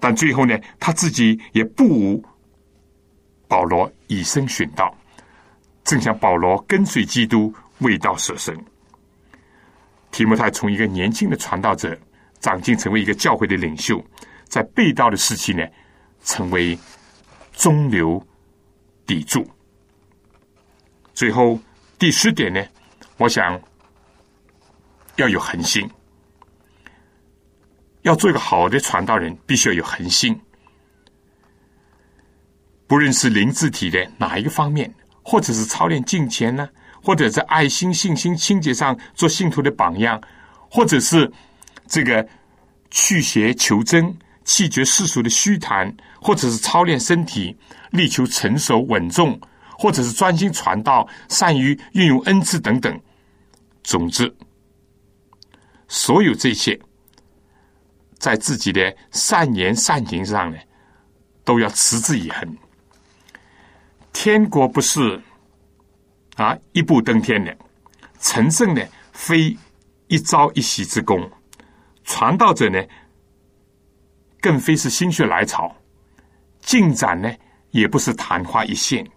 [0.00, 2.24] 但最后呢，他自己也不无
[3.46, 4.96] 保罗以身殉道，
[5.84, 8.56] 正像保罗跟随基督为道舍身。
[10.10, 11.96] 提摩太从一个年轻的传道者
[12.40, 14.02] 长进成为一个教会的领袖，
[14.44, 15.62] 在被道的时期呢，
[16.24, 16.76] 成为
[17.52, 18.20] 中流
[19.06, 19.46] 砥柱。
[21.18, 21.58] 最后
[21.98, 22.64] 第十点呢，
[23.16, 23.60] 我想
[25.16, 25.90] 要有恒心，
[28.02, 30.40] 要做一个好的传道人，必须要有恒心。
[32.86, 36.68] 不论是灵智体的哪一个方面，或者是操练敬虔呢，
[37.02, 40.22] 或者在爱心、信心、清洁上做信徒的榜样，
[40.70, 41.28] 或者是
[41.88, 42.24] 这个
[42.92, 47.58] 去邪求真、弃绝世俗的虚谈，或者是操练身体，
[47.90, 49.36] 力求成熟稳重。
[49.78, 53.00] 或者是专心传道，善于运用恩赐等等。
[53.84, 54.34] 总之，
[55.86, 56.78] 所有这些，
[58.18, 60.58] 在自己的善言善行上呢，
[61.44, 62.56] 都要持之以恒。
[64.12, 65.18] 天国不是
[66.34, 67.56] 啊一步登天的，
[68.18, 69.56] 成圣呢非
[70.08, 71.30] 一朝一夕之功，
[72.02, 72.84] 传道者呢
[74.40, 75.72] 更非是心血来潮，
[76.60, 77.32] 进展呢
[77.70, 79.08] 也不是昙花一现。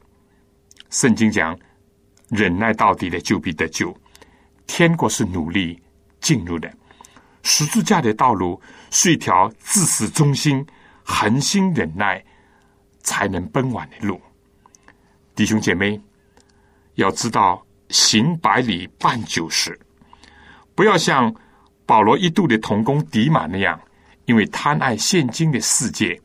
[0.91, 1.57] 圣经讲，
[2.29, 3.95] 忍耐到底的就必得救。
[4.67, 5.81] 天国是努力
[6.19, 6.71] 进入的，
[7.43, 10.65] 十字架的道路是一条自始忠心、
[11.01, 12.23] 恒心忍耐
[12.99, 14.21] 才能奔完的路。
[15.33, 15.99] 弟兄姐妹，
[16.95, 19.79] 要知道行百里半九十，
[20.75, 21.33] 不要像
[21.85, 23.79] 保罗一度的同工迪马那样，
[24.25, 26.21] 因为贪爱现今的世界，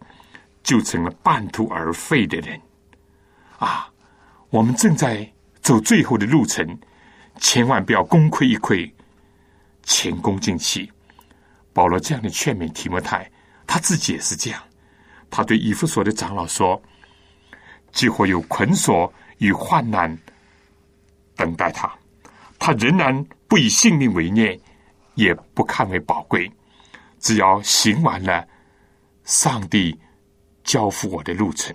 [0.64, 2.60] 就成了半途而废的人
[3.58, 3.88] 啊。
[4.50, 5.28] 我们正在
[5.60, 6.64] 走最后的路程，
[7.40, 8.90] 千万不要功亏一篑，
[9.82, 10.90] 前功尽弃。
[11.72, 13.28] 保罗这样的劝勉提摩太，
[13.66, 14.62] 他自己也是这样。
[15.28, 16.80] 他对以弗所的长老说
[17.92, 20.16] ：“几乎有捆锁与患难
[21.34, 21.92] 等待他，
[22.58, 24.58] 他仍然不以性命为念，
[25.16, 26.50] 也不看为宝贵。
[27.18, 28.46] 只要行完了
[29.24, 29.98] 上帝
[30.62, 31.74] 交付我的路程，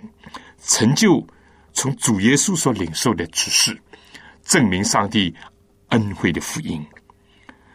[0.58, 1.24] 成就。”
[1.72, 3.80] 从主耶稣所领受的指示，
[4.44, 5.34] 证明上帝
[5.88, 6.84] 恩惠的福音，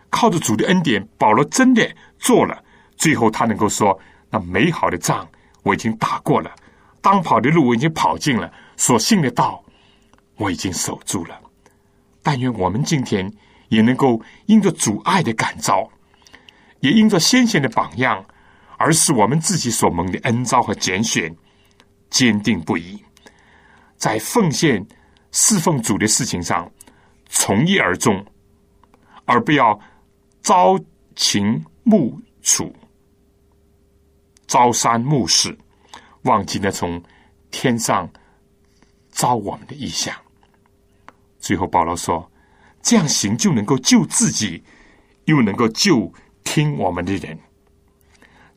[0.10, 2.64] 靠着主的恩典，保罗真的做了。
[2.96, 5.28] 最后，他能够说：“那美好的仗
[5.64, 6.52] 我已经打过了，
[7.02, 9.64] 当跑的路我已经跑尽了，所信的道
[10.36, 11.40] 我已经守住了。”
[12.24, 13.32] 但愿我们今天
[13.70, 15.90] 也能够因着主爱的感召，
[16.80, 18.26] 也因着先贤的榜样，
[18.78, 21.34] 而使我们自己所蒙的恩召和拣选
[22.10, 23.02] 坚定不移。
[23.98, 24.86] 在奉献、
[25.32, 26.72] 侍奉主的事情上，
[27.28, 28.24] 从一而终，
[29.26, 29.78] 而不要
[30.44, 30.80] 朝
[31.16, 32.74] 秦暮楚、
[34.48, 35.58] 朝三暮四，
[36.22, 37.02] 忘记了从
[37.50, 38.10] 天上
[39.12, 40.16] 招我们的意向。
[41.40, 42.32] 最后，保罗说
[42.82, 44.64] ：“这样行就能够救自己，
[45.26, 47.38] 又能够救听我们的人，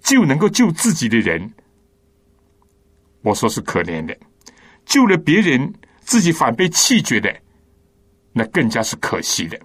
[0.02, 1.52] 就能够救自己的人。”
[3.22, 4.16] 我说是可怜的。
[4.90, 7.32] 救了别人，自己反被弃绝的，
[8.32, 9.56] 那更加是可惜的。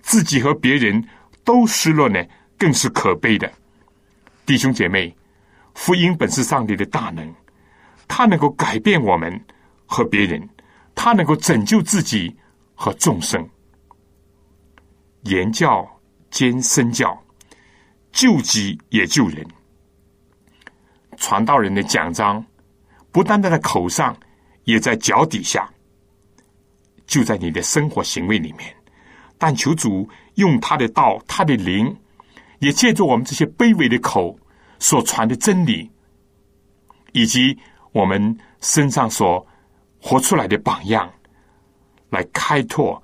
[0.00, 1.06] 自己和别人
[1.44, 2.24] 都失落呢，
[2.56, 3.52] 更是可悲的。
[4.46, 5.14] 弟兄姐妹，
[5.74, 7.34] 福音本是上帝的大能，
[8.08, 9.38] 他能够改变我们
[9.84, 10.48] 和别人，
[10.94, 12.34] 他能够拯救自己
[12.74, 13.46] 和众生。
[15.24, 15.86] 言教
[16.30, 17.22] 兼身教，
[18.10, 19.46] 救己也救人。
[21.18, 22.42] 传道人的奖章，
[23.12, 24.16] 不单单在口上。
[24.66, 25.72] 也在脚底下，
[27.06, 28.74] 就在你的生活行为里面。
[29.38, 31.96] 但求主用他的道、他的灵，
[32.58, 34.36] 也借助我们这些卑微的口
[34.80, 35.88] 所传的真理，
[37.12, 37.56] 以及
[37.92, 39.46] 我们身上所
[40.00, 41.08] 活出来的榜样，
[42.10, 43.00] 来开拓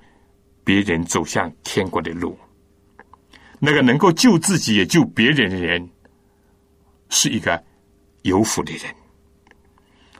[0.65, 2.37] 别人走向天国的路。
[3.59, 5.89] 那个能够救自己也救别人的人，
[7.07, 7.63] 是一个
[8.23, 8.93] 有福的人。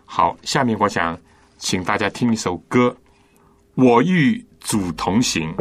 [0.05, 1.19] 好，下面我想。
[1.57, 2.95] 请大家听一首歌，
[3.83, 5.53] 《我与主同行》。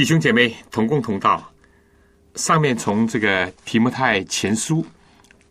[0.00, 1.52] 弟兄姐妹同工同道。
[2.34, 4.82] 上面从这个提摩太前书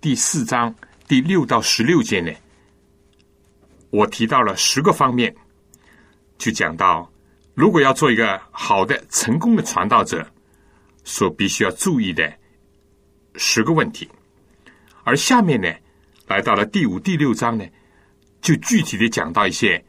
[0.02, 0.74] 第四章
[1.08, 2.34] 第六到十六节呢，
[3.92, 5.36] 我提到了十个方面，
[6.40, 7.08] 就讲到
[7.54, 10.28] 如果要做一个好的、成功的传道者，
[11.04, 12.34] 所必须要注意的
[13.36, 14.10] 十个问题。
[15.04, 15.72] 而下面呢，
[16.26, 17.64] 来到了第五、第六章呢，
[18.42, 19.86] 就具体的讲到一些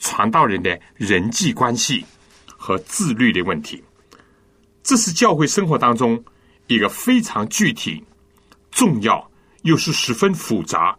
[0.00, 2.04] 传道人的人际关系
[2.66, 3.80] 和自律的问题。
[4.82, 6.20] 这是教会生活当中
[6.66, 8.02] 一个非常具体、
[8.72, 9.30] 重要，
[9.62, 10.98] 又是十分复杂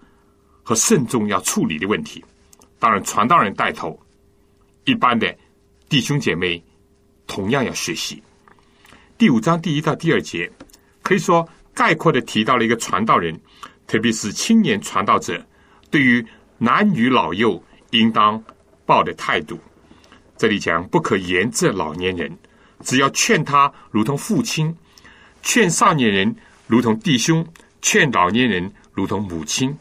[0.64, 2.24] 和慎重要处理的问题。
[2.80, 4.00] 当然，传道人带头，
[4.86, 5.38] 一般的
[5.90, 6.64] 弟兄姐妹
[7.26, 8.24] 同样要学习。
[9.18, 10.50] 第五章第一到第二节，
[11.04, 13.38] 可以说概括的提到了一个传道人，
[13.88, 15.46] 特别是青年传道者
[15.92, 16.26] 对于
[16.58, 18.42] 男女老幼应当
[18.86, 19.60] 抱的态度。
[20.38, 22.38] 这里讲不可言这老年人。
[22.84, 24.76] 只要劝他如同父亲，
[25.42, 26.36] 劝少年人
[26.68, 27.46] 如同弟兄，
[27.82, 29.76] 劝老年人如同母亲，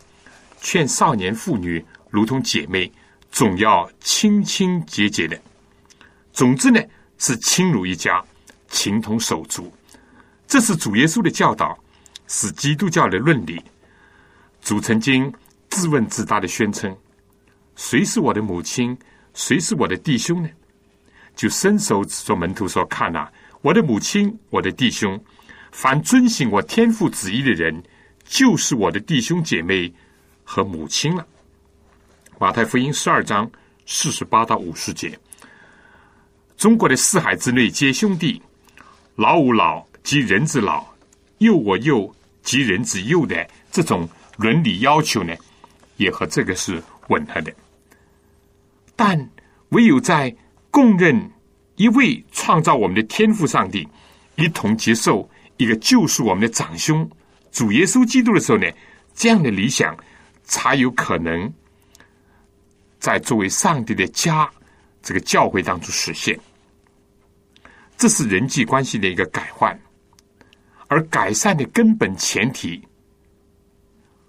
[0.63, 2.91] 劝少年妇女如同姐妹，
[3.31, 5.39] 总要清清洁洁的。
[6.33, 6.81] 总之呢，
[7.19, 8.25] 是亲如一家，
[8.69, 9.71] 情同手足。
[10.49, 11.79] 这是主耶稣的教导，
[12.29, 13.63] 是基督教的论理。
[14.63, 15.31] 主曾经
[15.69, 16.97] 自问自答的宣称
[17.77, 18.97] ：“谁是我的母亲？
[19.37, 20.49] 谁是我的弟兄呢？”
[21.37, 23.29] 就伸手指着门徒说：“看呐，
[23.61, 25.23] 我的母亲，我的弟兄，
[25.71, 27.83] 凡遵行我天父旨意的人，
[28.25, 29.93] 就是我的弟兄姐妹
[30.43, 31.27] 和母亲了。”
[32.41, 33.51] 马太福音十二章
[33.85, 35.19] 四十八到五十节，
[36.57, 38.41] 中国的四海之内皆兄弟，
[39.17, 40.87] 老吾老及人之老，
[41.39, 42.11] 幼我幼
[42.43, 45.35] 及人之幼的这种伦理要求呢，
[45.99, 47.53] 也和这个是吻合的。
[48.97, 49.31] 但
[49.69, 50.35] 唯有在
[50.71, 51.31] 供认
[51.77, 53.87] 一位创造我们的天赋上帝，
[54.37, 55.29] 一同接受
[55.59, 57.09] 一个救赎我们的长兄
[57.53, 58.67] 主耶稣基督的时候呢，
[59.15, 59.97] 这样的理想
[60.45, 61.53] 才有可能
[62.99, 64.51] 在作为上帝的家
[65.03, 66.39] 这个教会当中实现。
[67.97, 69.79] 这是人际关系的一个改换，
[70.89, 72.83] 而改善的根本前提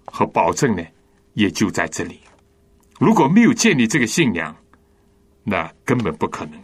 [0.06, 0.82] 和保证呢，
[1.34, 2.20] 也就在这里。
[2.98, 4.56] 如果没有建立这个信仰，
[5.44, 6.60] 那根本不可能，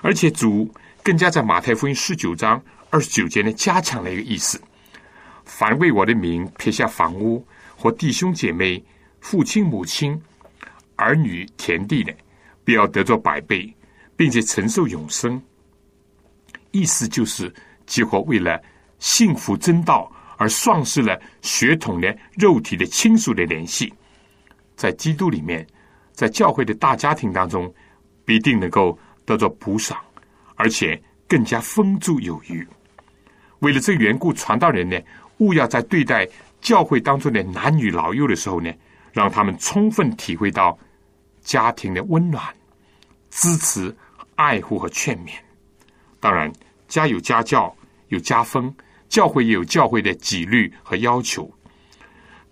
[0.00, 4.58] 而且主更加在马太福音十九章二十九节呢，加强了一个意思：
[5.44, 8.82] 凡为我的名撇下房屋或弟兄姐妹、
[9.20, 10.18] 父亲母亲、
[10.96, 12.14] 儿女、田地的，
[12.64, 13.70] 必要得着百倍，
[14.16, 15.40] 并且承受永生。
[16.70, 17.52] 意思就是，
[17.84, 18.58] 几乎为了
[18.98, 23.92] 幸福真道而丧失了血统的肉体的亲属的联系，
[24.74, 25.66] 在基督里面，
[26.12, 27.70] 在教会的大家庭当中。
[28.26, 29.96] 必定能够得到补赏，
[30.56, 32.66] 而且更加丰足有余。
[33.60, 35.00] 为了这缘故，传道人呢，
[35.38, 36.28] 务要在对待
[36.60, 38.70] 教会当中的男女老幼的时候呢，
[39.12, 40.78] 让他们充分体会到
[41.40, 42.44] 家庭的温暖、
[43.30, 43.94] 支持、
[44.34, 45.30] 爱护和劝勉。
[46.20, 46.52] 当然，
[46.88, 47.74] 家有家教，
[48.08, 48.68] 有家风；
[49.08, 51.50] 教会也有教会的纪律和要求。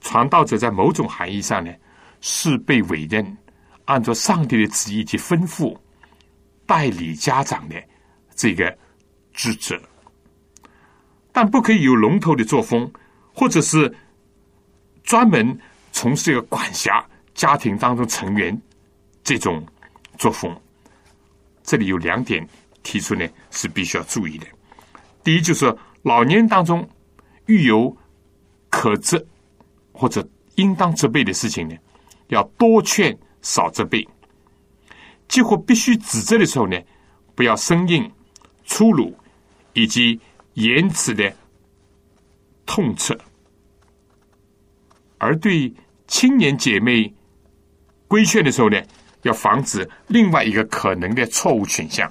[0.00, 1.72] 传道者在某种含义上呢，
[2.20, 3.36] 是被委任。
[3.86, 5.76] 按照上帝的旨意及吩咐，
[6.64, 7.76] 代理家长的
[8.34, 8.74] 这个
[9.34, 9.78] 职责，
[11.32, 12.90] 但不可以有龙头的作风，
[13.34, 13.94] 或者是
[15.02, 15.58] 专门
[15.92, 17.04] 从事一个管辖
[17.34, 18.58] 家庭当中成员
[19.22, 19.62] 这种
[20.16, 20.54] 作风。
[21.62, 22.46] 这里有两点
[22.82, 24.46] 提出呢，是必须要注意的。
[25.22, 26.88] 第一，就是老年人当中
[27.46, 27.94] 遇有
[28.70, 29.22] 可责
[29.92, 31.76] 或者应当责备的事情呢，
[32.28, 33.14] 要多劝。
[33.44, 34.08] 少责备，
[35.28, 36.76] 几乎必须指责的时候呢，
[37.34, 38.10] 不要生硬、
[38.64, 39.14] 粗鲁，
[39.74, 40.18] 以及
[40.54, 41.30] 言辞的
[42.64, 43.14] 痛斥；
[45.18, 45.72] 而对
[46.08, 47.12] 青年姐妹
[48.08, 48.82] 规劝的时候呢，
[49.22, 52.10] 要防止另外一个可能的错误倾向。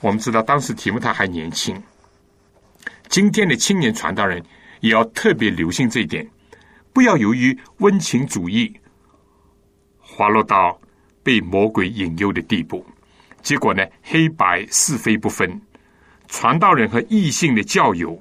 [0.00, 1.80] 我们知道，当时提目他还年轻，
[3.08, 4.42] 今天的青年传道人
[4.80, 6.26] 也要特别留心这一点，
[6.94, 8.74] 不要由于温情主义
[10.14, 10.78] 滑落到。
[11.24, 12.84] 被魔鬼引诱的地步，
[13.42, 15.62] 结果呢，黑白是非不分，
[16.26, 18.20] 传道人和异性的教友，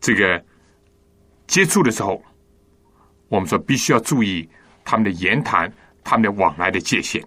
[0.00, 0.42] 这个
[1.46, 2.24] 接触的时候，
[3.28, 4.48] 我们说必须要注意
[4.86, 5.70] 他们的言谈、
[6.02, 7.22] 他们的往来的界限，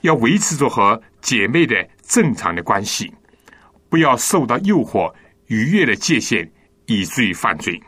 [0.00, 3.14] 要维持着和姐妹的正常的关系，
[3.88, 5.14] 不要受到诱惑
[5.46, 6.50] 逾越了界限，
[6.86, 7.80] 以至于犯罪。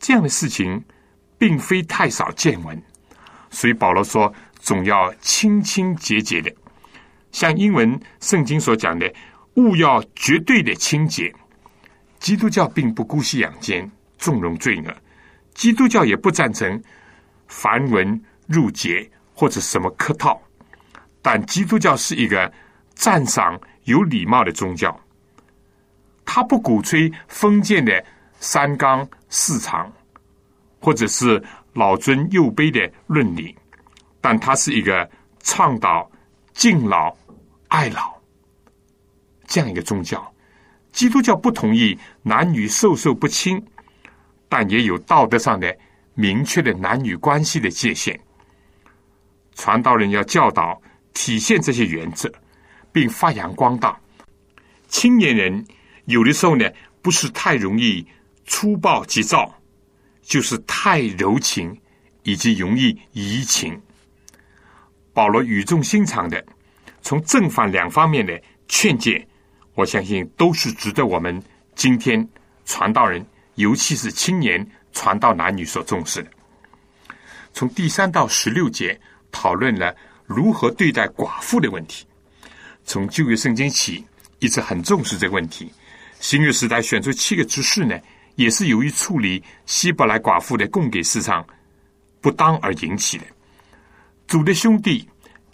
[0.00, 0.84] 这样的事情
[1.44, 2.82] 并非太少见闻。
[3.50, 6.50] 所以保罗说，总要清清洁洁的，
[7.32, 9.12] 像英文圣经所讲的，
[9.56, 11.30] 勿要绝对的清洁。
[12.18, 14.96] 基督教并不姑息养奸、纵容罪恶，
[15.52, 16.82] 基督教也不赞成
[17.46, 18.18] 繁文
[18.48, 20.40] 缛节或者什么客套。
[21.20, 22.50] 但基督教是一个
[22.94, 24.98] 赞赏有礼貌的宗教，
[26.24, 28.02] 他不鼓吹封建的
[28.40, 29.92] 三纲四常，
[30.84, 31.42] 或者是。
[31.76, 33.52] 老尊幼卑的论理，
[34.20, 35.10] 但他是一个
[35.40, 36.08] 倡导
[36.52, 37.12] 敬老
[37.66, 38.14] 爱老
[39.48, 40.24] 这样一个宗教。
[40.92, 43.60] 基督教不同意男女授受不亲，
[44.48, 45.76] 但也有道德上的
[46.14, 48.16] 明确的男女关系的界限。
[49.56, 50.80] 传道人要教导
[51.12, 52.32] 体现这些原则，
[52.92, 53.98] 并发扬光大。
[54.86, 55.66] 青年人
[56.04, 56.70] 有的时候呢，
[57.02, 58.06] 不是太容易
[58.46, 59.52] 粗暴急躁。
[60.24, 61.78] 就是太柔情，
[62.22, 63.80] 以及容易移情。
[65.12, 66.44] 保罗语重心长的
[67.02, 69.24] 从正反两方面的劝诫，
[69.74, 71.40] 我相信都是值得我们
[71.76, 72.26] 今天
[72.64, 76.30] 传道人，尤其是青年传道男女所重视的。
[77.52, 78.98] 从第三到十六节
[79.30, 79.94] 讨论了
[80.26, 82.04] 如何对待寡妇的问题。
[82.84, 84.04] 从旧约圣经起，
[84.40, 85.72] 一直很重视这个问题。
[86.18, 87.96] 新约时代选出七个执事呢。
[88.36, 91.46] 也是由于处理希伯来寡妇的供给市场
[92.20, 93.24] 不当而引起的。
[94.26, 95.08] 主的兄弟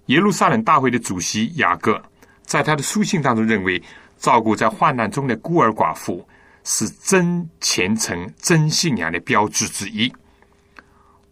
[0.07, 2.03] 耶路撒冷大会的主席雅各，
[2.43, 3.83] 在他的书信当中认为，
[4.19, 6.27] 照顾在患难中的孤儿寡妇
[6.65, 10.11] 是真虔诚、真信仰的标志之一。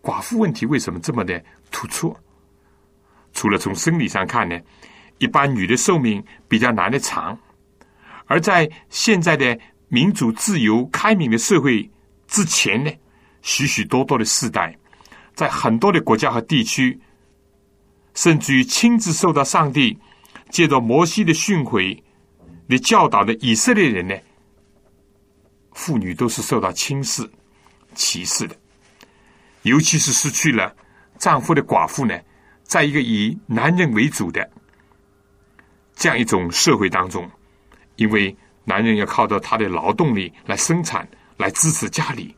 [0.03, 2.15] 寡妇问题为什么这么的突出？
[3.33, 4.59] 除了从生理上看呢，
[5.19, 7.39] 一般女的寿命比较难的长，
[8.27, 9.59] 而在现在的。
[9.89, 11.91] 民主、自由、开明的社会
[12.27, 12.91] 之前呢，
[13.41, 14.77] 许许多多的世代，
[15.35, 17.01] 在很多的国家和地区，
[18.13, 19.99] 甚至于亲自受到上帝
[20.51, 21.99] 借着摩西的训诲
[22.69, 24.15] 的教导的以色列人呢，
[25.73, 27.27] 妇女都是受到轻视、
[27.95, 28.55] 歧视的。
[29.63, 30.77] 尤其是失去了
[31.17, 32.15] 丈夫的寡妇呢，
[32.63, 34.51] 在一个以男人为主的
[35.95, 37.27] 这样一种社会当中，
[37.97, 38.37] 因为。
[38.69, 41.09] 男人要靠着他的劳动力来生产，
[41.39, 42.37] 来支持家里。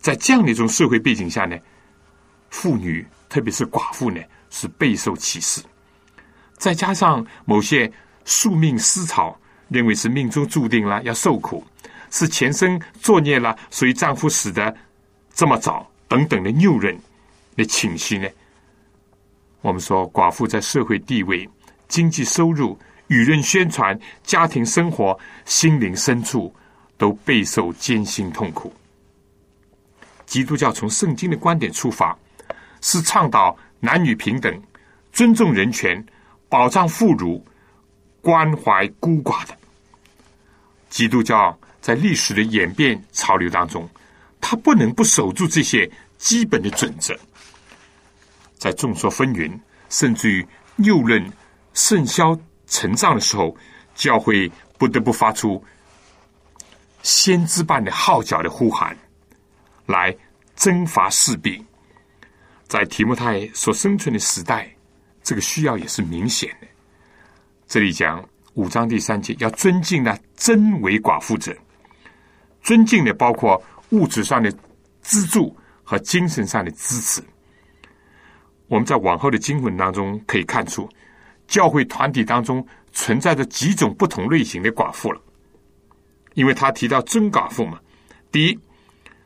[0.00, 1.56] 在这样的一种社会背景下呢，
[2.50, 4.20] 妇女特别是寡妇呢
[4.50, 5.62] 是备受歧视。
[6.54, 7.90] 再加上某些
[8.24, 11.64] 宿命思潮，认为是命中注定了要受苦，
[12.10, 14.76] 是前生作孽了，所以丈夫死的
[15.32, 16.98] 这么早等等的谬论
[17.54, 18.28] 的情绪呢，
[19.60, 21.48] 我们说寡妇在社会地位、
[21.86, 22.76] 经济收入。
[23.12, 26.54] 舆论宣传、家庭生活、心灵深处
[26.96, 28.72] 都备受艰辛痛苦。
[30.24, 32.16] 基督教从圣经的观点出发，
[32.80, 34.62] 是倡导男女平等、
[35.12, 36.02] 尊重人权、
[36.48, 37.38] 保障妇孺、
[38.22, 39.54] 关怀孤寡的。
[40.88, 43.86] 基督教在历史的演变潮流当中，
[44.40, 47.14] 他不能不守住这些基本的准则。
[48.56, 49.52] 在众说纷纭，
[49.90, 50.46] 甚至于
[50.76, 51.30] 谬论
[51.74, 52.34] 甚嚣。
[52.72, 53.54] 成长的时候，
[53.94, 55.62] 教会不得不发出
[57.02, 58.96] 先知般的号角的呼喊，
[59.84, 60.16] 来
[60.56, 61.62] 征伐士兵。
[62.66, 64.74] 在提摩太所生存的时代，
[65.22, 66.66] 这个需要也是明显的。
[67.68, 71.54] 这里讲五章第三节，要尊敬那真为寡妇者，
[72.62, 74.50] 尊敬的包括物质上的
[75.02, 75.54] 资助
[75.84, 77.22] 和精神上的支持。
[78.68, 80.88] 我们在往后的经文当中可以看出。
[81.52, 85.20] 教会团体当中存在着几种不同类型的寡妇了，
[86.32, 87.78] 因为他提到真寡妇嘛。
[88.30, 88.58] 第一，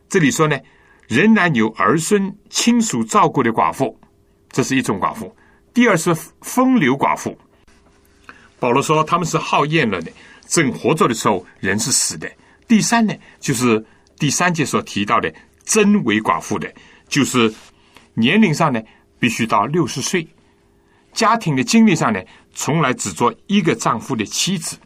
[0.09, 0.59] 这里说呢，
[1.07, 3.97] 仍然有儿孙亲属照顾的寡妇，
[4.51, 5.33] 这是一种寡妇；
[5.73, 7.39] 第二是风流寡妇。
[8.59, 10.11] 保罗说他们是好厌了的，
[10.49, 12.29] 正活着的时候人是死的。
[12.67, 13.87] 第三呢，就是
[14.19, 16.75] 第三节所提到的真为寡妇的，
[17.07, 17.55] 就是
[18.15, 18.83] 年龄上呢
[19.21, 20.27] 必须到六十岁，
[21.17, 22.21] 家庭的经历上呢
[22.55, 24.77] 从来只做一个丈夫的妻子，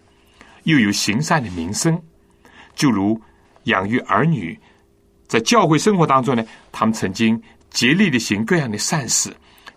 [0.63, 2.01] 又有行善的名声，
[2.77, 3.21] 就如
[3.65, 4.59] 养育儿女，
[5.27, 9.35] 在教会生活当中呢，他们曾经竭力的行各样的善事，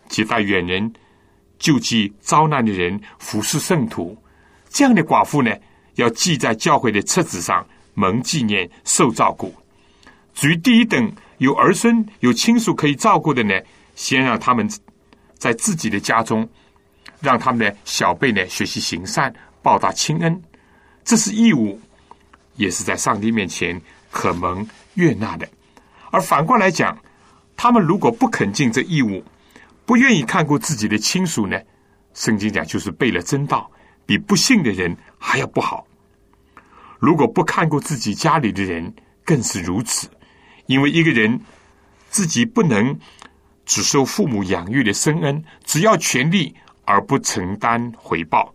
[0.08, 0.94] 接待远人。
[1.60, 4.18] 救济遭难的人，服侍圣徒，
[4.70, 5.50] 这样的寡妇呢，
[5.96, 9.54] 要记在教会的册子上，蒙纪念，受照顾。
[10.34, 13.54] 至于第一等有儿孙、有亲属可以照顾的呢，
[13.96, 14.70] 先让他们
[15.44, 16.48] 在自己的家中，
[17.20, 20.42] 让他们的小辈呢学习行善，报答亲恩，
[21.04, 21.78] 这是义务，
[22.56, 25.46] 也是在上帝面前可蒙悦纳的。
[26.12, 26.98] 而反过来讲，
[27.58, 29.22] 他们如果不肯尽这义务，
[29.86, 31.60] 不愿意看过自己的亲属呢？
[32.14, 33.70] 圣经讲就是背了真道，
[34.06, 35.86] 比不信的人还要不好。
[37.00, 38.94] 如果不看过自己家里的人，
[39.26, 40.10] 更是如此。
[40.68, 41.38] 因为一个人
[42.10, 42.98] 自己不能
[43.66, 46.56] 只受父母养育的深恩，只要权利
[46.86, 48.54] 而不承担回报，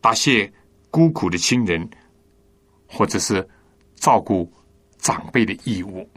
[0.00, 0.52] 答谢
[0.90, 1.88] 孤苦的亲人，
[2.86, 3.46] 或者是
[3.94, 4.52] 照顾
[4.98, 6.08] 长辈的义务。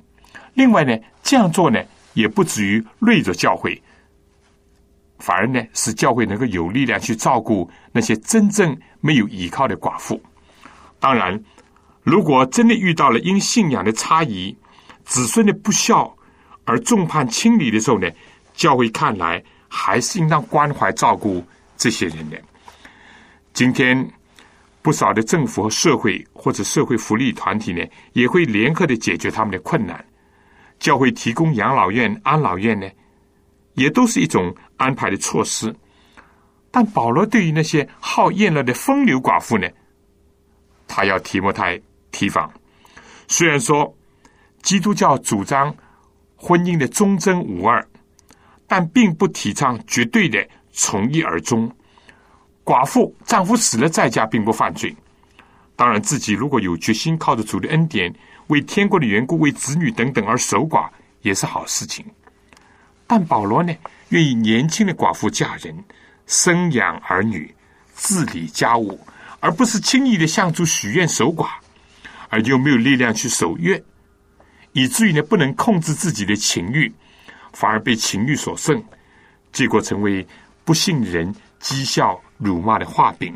[0.54, 1.84] 另外呢，这样做呢？
[2.14, 3.80] 也不至于累着教会，
[5.20, 10.20] 反而呢，使教会能够有力量去照顾那些真正没有依靠的寡妇。
[11.00, 11.40] 当然，
[12.02, 14.58] 如果真的遇到了因信仰的差异、
[15.06, 16.17] 子孙的不孝
[16.68, 18.12] 而众叛亲离的时候呢，
[18.54, 21.42] 教会看来还是应当关怀照顾
[21.78, 22.38] 这些人的。
[23.54, 24.06] 今天，
[24.82, 30.06] 不少的政府和社会或者社会福利团体呢，也会联合的解决他们的困难。
[30.78, 32.86] 教会提供养老院、安老院呢，
[33.76, 35.74] 也都是一种安排的措施。
[36.70, 39.70] 但保罗对于那些好厌乐的风流寡妇呢，
[40.86, 42.52] 他要提摩太提防。
[43.30, 43.98] 虽然说
[44.62, 45.74] 基督教主张
[46.38, 47.86] 婚姻的忠贞无二，
[48.68, 51.70] 但并不提倡绝对的从一而终。
[52.64, 54.96] 寡妇丈夫死了在家，并不犯罪。
[55.76, 58.14] 当然，自己如果有决心靠着主的恩典。
[58.48, 60.88] 为天国的缘故，为子女等等而守寡
[61.22, 62.06] 也是好事情。
[63.06, 63.76] 但保罗呢，
[64.08, 65.84] 愿意年轻的寡妇嫁人，
[66.28, 67.54] 生养儿女，
[67.94, 68.98] 自理家务，
[69.42, 71.50] 而不是轻易的向主许愿守寡，
[72.30, 73.84] 而又没有力量去守约，
[74.78, 76.94] 以至于呢不能控制自己的情欲，
[77.52, 78.80] 反而被情欲所胜，
[79.52, 80.24] 结果成为
[80.64, 83.36] 不幸人讥笑辱骂的画饼，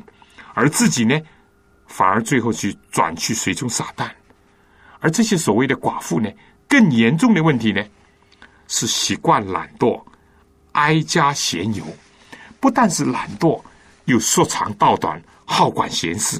[0.53, 1.19] 而自己呢，
[1.87, 4.07] 反而最后去转去水中撒旦。
[4.99, 6.29] 而这些所谓的寡妇呢，
[6.69, 7.83] 更严重的问题呢，
[8.67, 9.99] 是习惯懒惰、
[10.73, 11.83] 哀家闲游，
[12.59, 13.59] 不但是懒惰，
[14.05, 16.39] 又说长道短、好管闲事，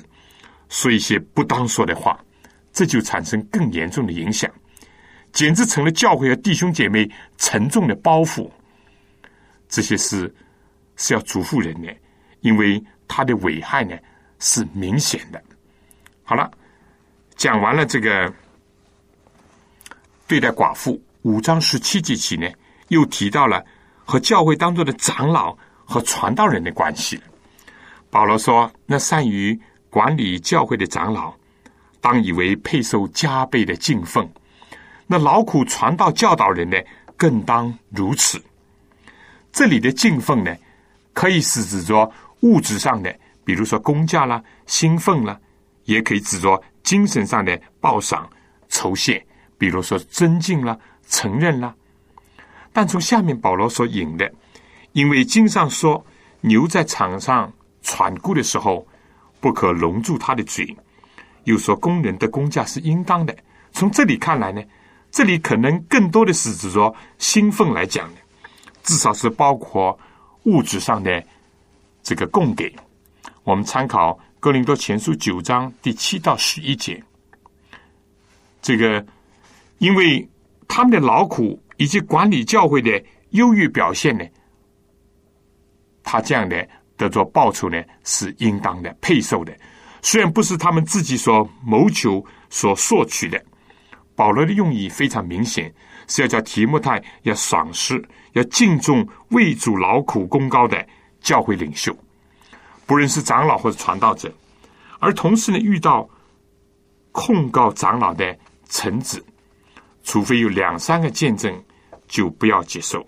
[0.70, 2.24] 说一些不当说的话，
[2.72, 4.48] 这就产生更严重的影响，
[5.32, 8.50] 简直成了教会和弟兄姐妹沉重的包袱。
[9.68, 10.34] 这些事
[10.96, 11.96] 是要嘱咐人的，
[12.42, 13.98] 因为它的危害呢
[14.40, 15.42] 是明显的。
[16.24, 16.50] 好了，
[17.36, 18.34] 讲完了这个。
[20.28, 22.50] 对待寡妇，五章十七节起呢，
[22.88, 23.62] 又提到了
[24.06, 25.54] 和教会当中的长老
[25.84, 27.20] 和传道人的关系。
[28.10, 29.60] 保罗说：“那善于
[29.90, 31.34] 管理教会的长老，
[32.00, 34.26] 当以为配受加倍的敬奉；
[35.12, 36.78] 那劳苦传道教导人呢，
[37.18, 38.42] 更当如此。”
[39.52, 40.56] 这里的敬奉呢，
[41.12, 42.10] 可以是指着
[42.44, 45.38] 物质上的，比如说工价啦、薪俸啦，
[45.84, 48.30] 也可以指着精神上的报赏、
[48.70, 49.22] 酬谢。
[49.58, 51.76] 比如说尊敬啦、承认啦，
[52.72, 54.32] 但从下面保罗所引的，
[54.94, 56.02] 因为经上说
[56.40, 57.52] 牛在场上
[57.82, 58.88] 喘顾的时候，
[59.42, 60.74] 不可笼住它的嘴，
[61.44, 63.36] 又说工人的工价是应当的。
[63.74, 64.64] 从这里看来呢，
[65.12, 68.22] 这里可能更多的是指说兴奋来讲的，
[68.84, 69.98] 至少是包括
[70.44, 71.24] 物质上的
[72.02, 72.74] 这个供给。
[73.44, 77.04] 我们参考哥林多前书九章第七到十一节，
[78.62, 79.06] 这个。
[79.82, 80.30] 因为
[80.68, 84.24] 他们的劳苦以及管理教会的优越表现呢，
[86.04, 89.52] 他这样的得着报酬呢是应当的、配受的。
[90.04, 93.44] 虽然不是他们自己所谋求、所索取的，
[94.22, 95.74] 保罗的用意非常明显，
[96.08, 98.00] 是要叫提摩太要赏识、
[98.34, 100.88] 要敬重为主劳苦功高的
[101.22, 101.92] 教会领袖，
[102.86, 104.32] 不论是长老或者传道者，
[105.00, 106.08] 而同时呢，遇到
[107.12, 108.38] 控告长老的
[108.70, 109.26] 臣子。
[110.04, 111.52] 除非有两三个见证，
[112.08, 113.04] 就不要接受。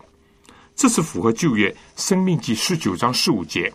[0.75, 3.71] 这是符合旧约《生命记》十九章十五节、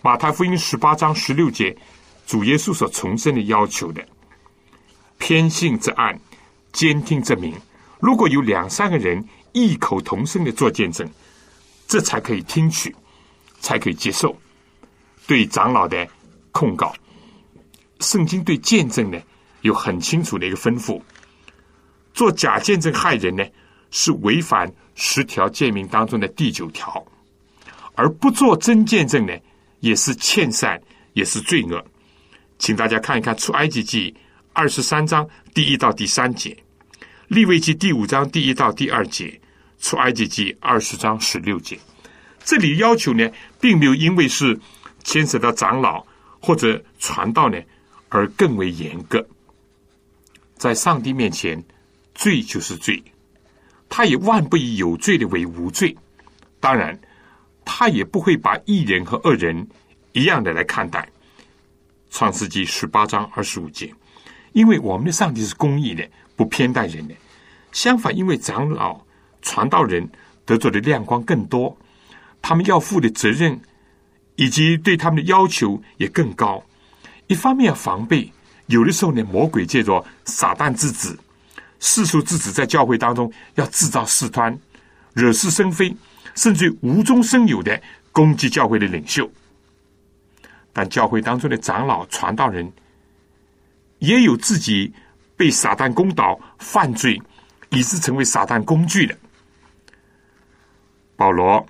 [0.00, 1.76] 马太福音十八章十六节
[2.24, 4.00] 主耶稣所重申的要求的。
[5.18, 6.16] 偏信则暗，
[6.78, 7.52] 监听证明。
[7.98, 9.20] 如果有两三个人
[9.50, 11.10] 异口同声的做见证，
[11.88, 12.94] 这才可以听取，
[13.58, 14.40] 才可以接受
[15.26, 16.06] 对长老的
[16.52, 16.94] 控告。
[17.98, 19.20] 圣经对见证呢
[19.62, 21.02] 有很清楚的一个吩咐：
[22.14, 23.44] 做假见证害人呢，
[23.90, 27.04] 是违反十条诫命当中的第九条；
[27.96, 29.36] 而不做真见证呢，
[29.80, 30.80] 也是欠善，
[31.14, 31.84] 也是罪恶。
[32.60, 34.14] 请大家看一看出埃及记
[34.52, 36.56] 二十三章第一到第三节，
[37.28, 39.38] 利未记第五章第一到第二节，
[39.78, 41.78] 出埃及记二十章十六节。
[42.42, 44.58] 这里要求呢，并没有因为是
[45.04, 46.06] 牵扯到长老
[46.40, 47.60] 或者传道呢。
[48.10, 49.22] 而更为严格，
[50.56, 51.62] 在上帝面前，
[52.14, 53.04] 罪就是罪，
[53.90, 55.94] 他也万不以有罪的为无罪。
[56.58, 56.98] 当然，
[57.66, 59.68] 他也不会把异人和恶人
[60.12, 61.06] 一样的来看待。
[62.08, 63.92] 创世纪十八章二十五节，
[64.54, 66.08] 因为我们的上帝是公义的，
[66.38, 67.14] 不偏待人的。
[67.72, 68.98] 相反，因为长老、
[69.42, 70.08] 传道人
[70.46, 71.76] 得着的亮光更多，
[72.40, 73.60] 他们要负的责任
[74.36, 76.64] 以及对他们的要求也更高。
[77.26, 78.32] 一方面要防备，
[78.66, 81.18] 有的时候呢，魔鬼借着撒旦之子、
[81.80, 84.56] 世俗之子，在教会当中要制造事端、
[85.12, 85.94] 惹是生非，
[86.36, 87.82] 甚至无中生有的
[88.12, 89.28] 攻击教会的领袖。
[90.72, 92.72] 但教会当中的长老、传道人，
[93.98, 94.92] 也有自己
[95.38, 97.18] 被撒旦攻倒、犯罪，
[97.70, 99.16] 以致成为撒旦工具的。
[101.16, 101.66] 保罗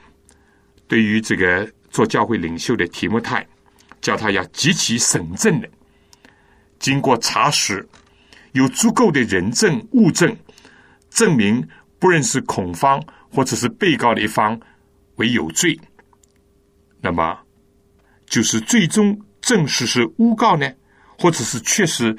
[0.89, 3.47] 对于这个做教会领袖的提莫泰。
[4.01, 5.69] 叫他要极其审正的，
[6.79, 7.87] 经过查实，
[8.53, 10.35] 有足够的人证物证，
[11.11, 14.59] 证明不认识恐方或者是被告的一方
[15.17, 15.77] 为有罪，
[17.01, 17.37] 那么
[18.27, 20.73] 就是最终证实是诬告呢，
[21.19, 22.17] 或者是确实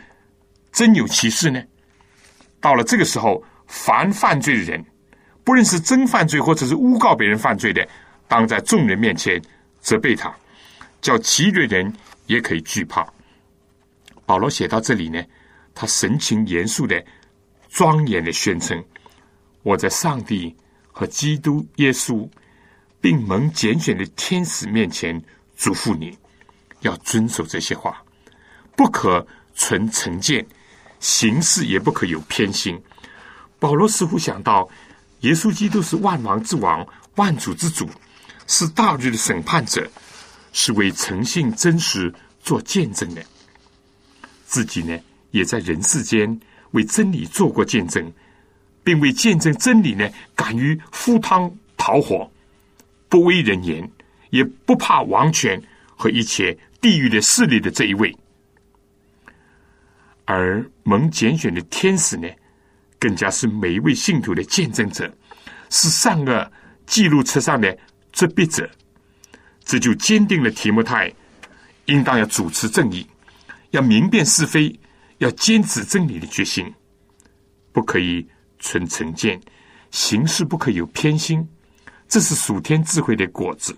[0.72, 1.61] 真有其事呢？
[2.59, 4.86] 到了这个时候，凡犯罪的人，
[5.43, 7.88] 不论是真犯罪或者是诬告别人犯罪的，
[8.28, 9.41] 当在众人面前
[9.80, 10.34] 责备他。
[11.01, 11.93] 叫其余的人
[12.28, 13.07] 也可以惧怕。
[14.26, 15.24] 保罗写到这里呢，
[15.74, 17.01] 他神情严肃的、
[17.70, 18.84] 庄严的宣称
[19.63, 20.53] ：“我在上帝
[20.91, 22.30] 和基督耶稣
[22.99, 25.17] 并蒙拣选的天使面前
[25.55, 26.17] 嘱咐你，
[26.82, 28.03] 要遵守这些话，
[28.76, 30.45] 不可存成见，
[30.99, 32.81] 行事也不可有偏心。”
[33.59, 34.69] 保罗似乎想到，
[35.21, 37.89] 耶稣基督是万王之王、万主之主，
[38.47, 39.89] 是大日的审判者。
[40.51, 43.23] 是为诚信真实做见证的，
[44.47, 44.97] 自己呢
[45.29, 46.39] 也在人世间
[46.71, 48.11] 为真理做过见证，
[48.83, 52.31] 并为见证真理呢敢于赴汤蹈火，
[53.07, 53.87] 不畏人言，
[54.31, 55.61] 也不怕王权
[55.95, 58.17] 和一切地狱的势力的这一位。
[60.32, 62.30] 而蒙拣选的天使呢，
[62.99, 65.11] 更加是每一位信徒的见证者，
[65.71, 66.51] 是善恶
[66.86, 67.75] 记录册上的
[68.11, 68.69] 执笔者。
[69.65, 71.11] 这就坚定了提摩太
[71.86, 73.07] 应当要主持正义，
[73.71, 74.80] 要明辨是非，
[75.17, 76.71] 要坚持真理的决心，
[77.71, 78.23] 不可以
[78.59, 79.41] 存成见，
[79.89, 81.43] 行事不可有偏心，
[82.07, 83.75] 这是属天智慧的果子。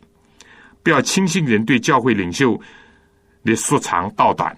[0.84, 2.60] 不要轻信人对教会领袖
[3.46, 4.54] 的说长道短，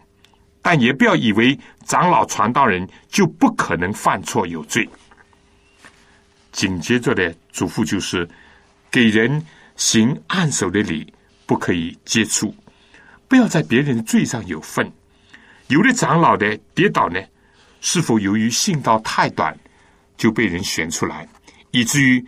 [0.64, 4.90] 但也不要以为长老传道人就不可能犯错有罪。
[6.52, 8.28] 紧接着的嘱咐就是
[8.90, 9.46] 给人
[9.76, 11.14] 行按手的礼。
[11.46, 12.56] 不可以接触，
[13.28, 14.90] 不要在别人罪上有份。
[15.68, 17.20] 有的长老的跌倒呢，
[17.82, 19.56] 是否由于信道太短
[20.16, 21.28] 就被人选出来，
[21.72, 22.26] 以至于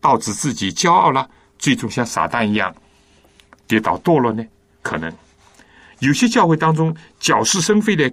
[0.00, 1.28] 导致自己骄傲了，
[1.58, 2.72] 最终像撒旦一样
[3.66, 4.46] 跌倒堕落呢？
[4.82, 5.12] 可能
[6.00, 8.12] 有些教会当中搅是生非的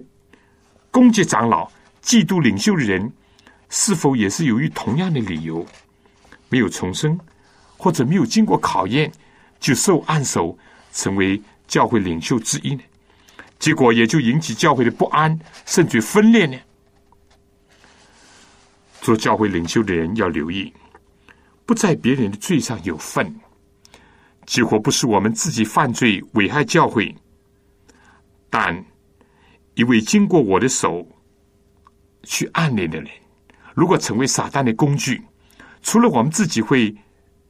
[0.90, 1.70] 攻击长老、
[2.02, 3.12] 嫉妒领袖的人，
[3.68, 5.64] 是否也是由于同样的理由
[6.48, 7.18] 没有重生，
[7.76, 9.10] 或者没有经过考验？
[9.58, 10.56] 就受暗手，
[10.92, 12.82] 成为教会领袖之一呢？
[13.58, 16.58] 结果也就引起教会的不安，甚至分裂呢。
[19.00, 20.72] 做教会领袖的人要留意，
[21.64, 23.34] 不在别人的罪上有份。
[24.44, 27.16] 结果不是我们自己犯罪危害教会，
[28.50, 28.84] 但
[29.74, 31.06] 一位经过我的手
[32.22, 33.08] 去暗恋的人，
[33.74, 35.22] 如果成为撒旦的工具，
[35.82, 36.94] 除了我们自己会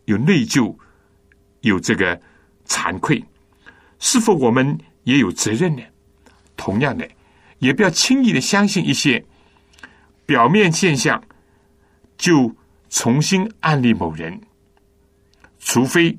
[0.06, 0.76] 有内疚。
[1.62, 2.20] 有这个
[2.64, 3.24] 惭愧，
[3.98, 5.82] 是否我们也有责任呢？
[6.56, 7.08] 同样的，
[7.58, 9.24] 也不要轻易的相信一些
[10.24, 11.20] 表面现象，
[12.16, 12.54] 就
[12.88, 14.40] 重新暗恋某人。
[15.58, 16.16] 除非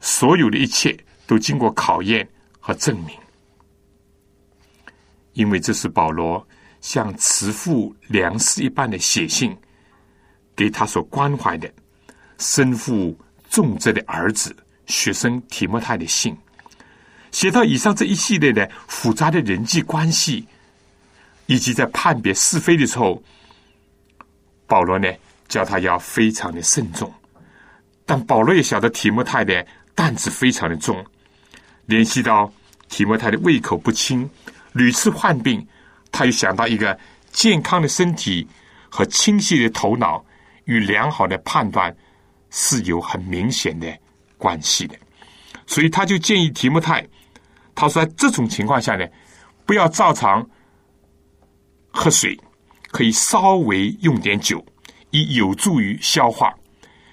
[0.00, 0.94] 所有的一切
[1.26, 2.28] 都经过考验
[2.58, 3.16] 和证明，
[5.32, 6.46] 因为这是保罗
[6.80, 9.56] 像慈父良师一般的写信
[10.56, 11.70] 给他所关怀的
[12.38, 13.18] 身负
[13.48, 14.54] 重责的儿子
[14.86, 16.36] 学生提莫泰的信。
[17.30, 20.46] 写到以上这一系列的复杂的人际关系，
[21.46, 23.22] 以及在判别是非的时候，
[24.66, 25.08] 保罗呢
[25.46, 27.12] 叫他要非常的慎重。
[28.04, 29.64] 但保罗也晓得提摩太的
[29.94, 31.04] 担子非常的重，
[31.86, 32.52] 联系到
[32.88, 34.28] 提摩太的胃口不清，
[34.80, 35.66] 屡次患病，
[36.10, 36.98] 他又想到一个
[37.30, 38.48] 健康的身体
[38.88, 40.24] 和清晰的头脑
[40.64, 41.94] 与良好的判断
[42.48, 43.86] 是有很明显的
[44.38, 44.96] 关系的，
[45.66, 47.06] 所以他就建议提莫泰。
[47.74, 49.06] 他说：“在这种情况下呢，
[49.66, 50.48] 不要照常
[51.90, 52.34] 喝水，
[52.90, 54.64] 可以稍微用点酒，
[55.10, 56.54] 以有助于消化。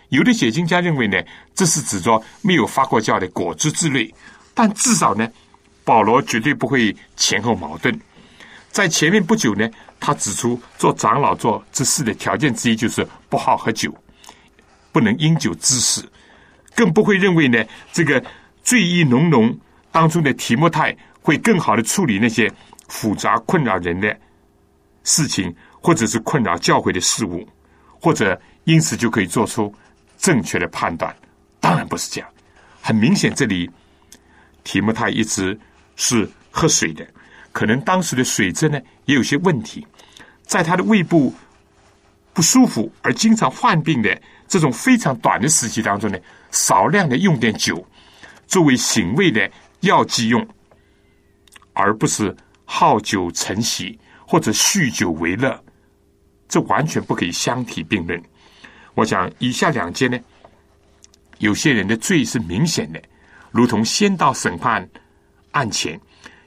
[0.07, 1.17] 有的解经家认为呢，
[1.53, 4.13] 这是指着没有发过酵的果汁之类。
[4.53, 5.29] 但至少呢，
[5.87, 7.97] 保罗绝对不会前后矛盾。
[8.69, 9.65] 在前面不久呢，
[10.01, 13.89] 他指出做长老做这事的条件之一就是不好喝酒，
[14.91, 16.03] 不能因酒滋事，
[16.75, 17.63] 更不会认为呢
[17.93, 18.21] 这个
[18.63, 19.57] 醉意浓浓。”
[19.89, 22.51] 当中的提莫泰会更好的处理那些
[22.89, 24.15] 复杂困扰人的
[25.05, 27.47] 事情，或者是困扰教会的事物，
[27.99, 29.73] 或者因此就可以做出
[30.17, 31.15] 正确的判断。
[31.59, 32.29] 当然不是这样。
[32.81, 33.67] 很明显，这里
[34.63, 35.57] 提莫泰一直
[35.97, 37.05] 是喝水的，
[37.51, 39.85] 可能当时的水质呢也有些问题。
[40.43, 41.35] 在他的胃部
[42.31, 46.17] 不舒服而经常患病的这种非常短的时期当中呢，
[46.51, 47.85] 少量的用点酒
[48.47, 49.51] 作为醒胃的。
[49.81, 50.45] 药剂用，
[51.73, 52.35] 而不是
[52.65, 55.63] 好酒成席或者酗酒为乐，
[56.49, 58.19] 这完全不可以相提并论。
[58.95, 60.17] 我想以下两件呢，
[61.37, 62.99] 有些人的罪是明显的，
[63.51, 64.89] 如同先到审判
[65.57, 65.97] 案前；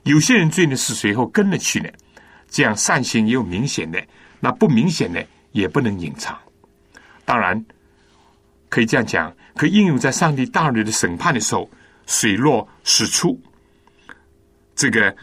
[0.05, 1.93] 有些人罪呢是随后跟了去的，
[2.49, 4.03] 这样善行也有明显的，
[4.41, 6.39] 那不明显的也不能隐藏。
[7.25, 7.65] 当然，
[8.69, 11.71] 可以这样讲，可应用在上帝大日的审判的时候。
[12.07, 13.41] 水落石出，
[14.75, 15.15] 这个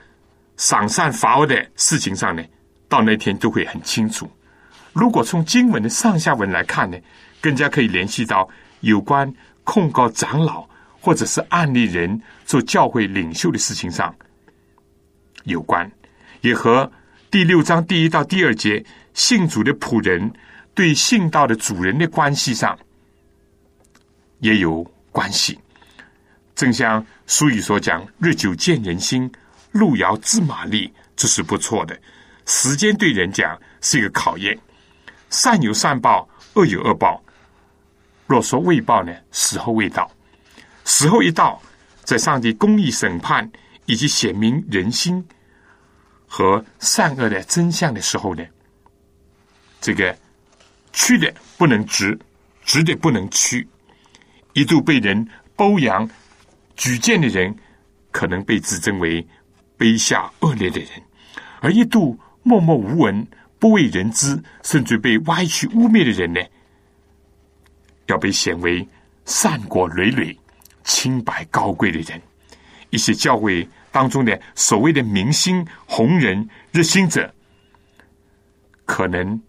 [0.55, 2.41] 赏善罚恶的事情上呢，
[2.87, 4.31] 到那天都会很清楚。
[4.93, 6.97] 如果从经文的上下文来看呢，
[7.41, 8.47] 更加可以联系到
[8.79, 9.29] 有关
[9.65, 10.65] 控告长老
[11.07, 14.13] 或者是案例人做教会领袖的事情上
[15.45, 15.89] 有关，
[16.41, 16.91] 也和
[17.31, 20.29] 第六章第一到第二节信主的仆人
[20.75, 22.77] 对信道的主人的关系上
[24.39, 25.57] 也有关系。
[26.55, 29.31] 正像俗语所讲：“日久见人心，
[29.71, 31.97] 路遥知马力。”这是不错的。
[32.45, 34.59] 时间对人讲是一个考验，
[35.29, 37.23] 善有善报，恶有恶报。
[38.25, 40.11] 若说未报呢，时候未到。
[40.89, 41.61] 时候一到，
[42.05, 43.51] 在上帝公义审判
[43.87, 45.21] 以及显明人心
[46.25, 48.43] 和善恶的真相的时候呢，
[49.81, 50.17] 这个
[50.93, 52.17] 曲的不能直，
[52.63, 53.67] 直的不能曲，
[54.53, 55.27] 一度被人
[55.57, 56.09] 褒扬。
[56.77, 57.53] 举荐的人
[58.11, 59.27] 可能被指证为
[59.77, 60.89] 卑下恶劣的人，
[61.59, 63.27] 而一度默默无闻、
[63.59, 66.39] 不为人知，甚至被歪曲污蔑的人呢，
[68.05, 68.87] 要被显为
[69.25, 70.37] 善果累累、
[70.87, 72.19] 清白高贵的人。
[72.89, 77.31] 一些教会当中的所谓的明星、红人、热心者，
[78.85, 79.39] 可能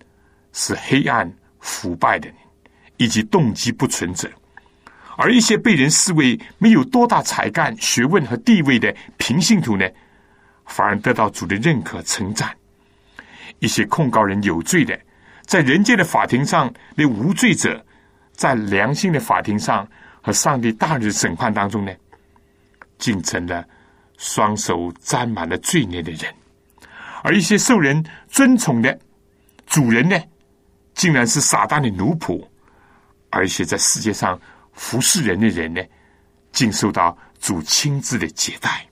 [0.53, 2.29] 是黑暗、腐败的，
[2.97, 4.29] 以及动机不纯者。
[5.17, 9.89] 而一些被人视为没有多大才干、学问和地位的平信徒呢，
[10.67, 12.53] 反而得到主的认可、称赞。
[13.61, 14.99] 一些控告人有罪的，
[15.43, 17.85] 在人间的法庭上那无罪者，
[18.33, 19.89] 在良心的法庭上
[20.29, 21.93] 和上帝大日审判当中呢，
[22.99, 23.67] 竟成了
[24.19, 26.35] 双手沾满了罪孽的人。
[27.23, 28.99] 而一些受人尊崇的
[29.65, 30.21] 主人呢，
[30.93, 32.47] 竟然是撒旦的奴仆。
[33.31, 34.39] 而一些在世界上。
[34.75, 35.83] 服侍人的人呢，
[36.53, 38.87] 竟受到主亲自的接待，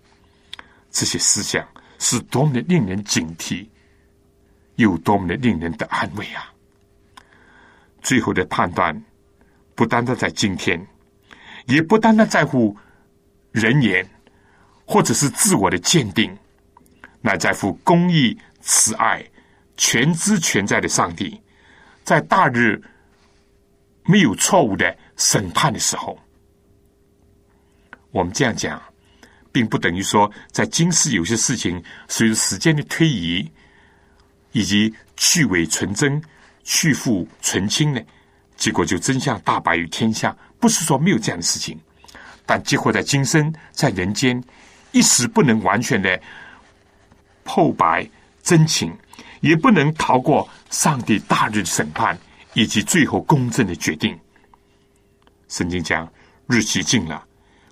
[0.91, 1.65] 这些思想
[2.01, 3.69] 是多么的令人警惕，
[4.75, 6.53] 又多么的令人的安慰啊！
[8.03, 9.01] 最后的判断，
[9.77, 10.85] 不单单在今天，
[11.67, 12.77] 也不单单在乎
[13.53, 14.09] 人言，
[14.85, 16.37] 或者是自我的鉴定，
[17.21, 19.25] 乃在乎公义、慈爱、
[19.77, 21.41] 全知全在的上帝，
[22.03, 22.83] 在大日
[24.05, 24.97] 没有错误的。
[25.19, 26.19] 审判的时候，
[28.11, 28.79] 我们这样讲，
[29.51, 33.51] 并不等于说，在今世有些事情随着时间的推移，
[34.53, 36.23] 以及去伪存真、
[36.65, 38.01] 去复存清呢，
[38.59, 40.37] 结果就真相大白于天下。
[40.67, 41.79] 不是说没有这样的事情，
[42.45, 44.43] 但结果在今生在人间，
[44.91, 46.21] 一时不能完全的
[47.45, 48.05] 破白
[48.43, 48.93] 真情，
[49.43, 52.19] 也不能逃过上帝大日的审判
[52.53, 54.19] 以及最后公正的决定。
[55.47, 56.13] 圣经讲，
[56.49, 57.25] 日期近了，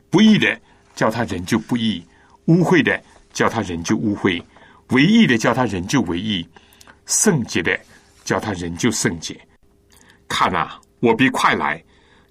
[0.08, 0.56] 不义的
[0.94, 2.06] 叫他人就不义，
[2.44, 4.40] 污秽的叫他人就污秽，
[4.90, 6.48] 唯义的叫他人就唯义，
[7.06, 7.76] 圣洁的
[8.22, 9.36] 叫他人就圣洁。
[10.28, 11.82] 看啊，我必快来。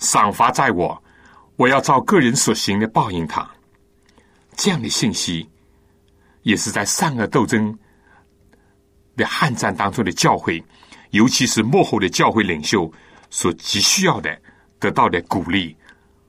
[0.04, 1.02] 赏罚在我，
[1.56, 3.50] 我要照个人所行的报应他。
[4.58, 5.50] 这样的信息，
[6.42, 7.76] 也是在善恶斗争
[9.16, 10.62] 的悍战当中的教会，
[11.12, 12.92] 尤其是幕后的教会领袖
[13.30, 14.38] 所急需要的，
[14.78, 15.76] 得到的鼓励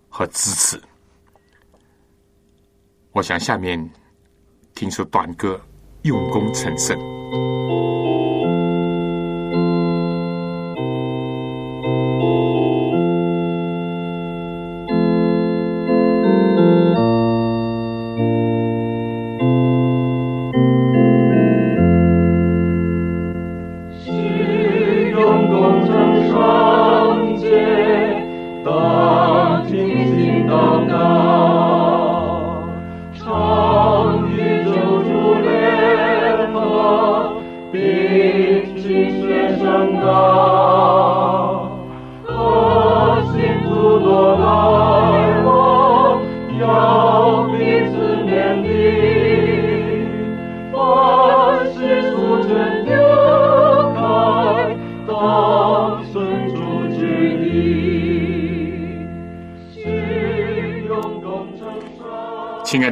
[0.09, 0.81] 和支持。
[3.11, 3.91] 我想下面
[4.73, 5.61] 听说短歌，
[6.03, 6.97] 用功成圣。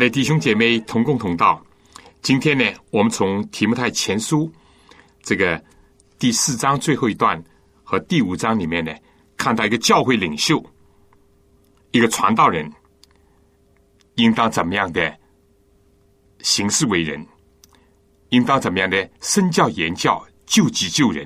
[0.02, 1.64] 的弟兄姐妹，同工同道，
[2.22, 4.52] 今天呢，我们从提摩太前书
[5.22, 5.62] 这个
[6.18, 7.40] 第四章最后一段
[7.84, 8.92] 和第五章里面呢，
[9.36, 10.60] 看到一个教会领袖，
[11.92, 12.68] 一个传道人，
[14.16, 15.16] 应当怎么样的
[16.40, 17.24] 行事为人，
[18.30, 21.24] 应当怎么样的身教言教，救己救人。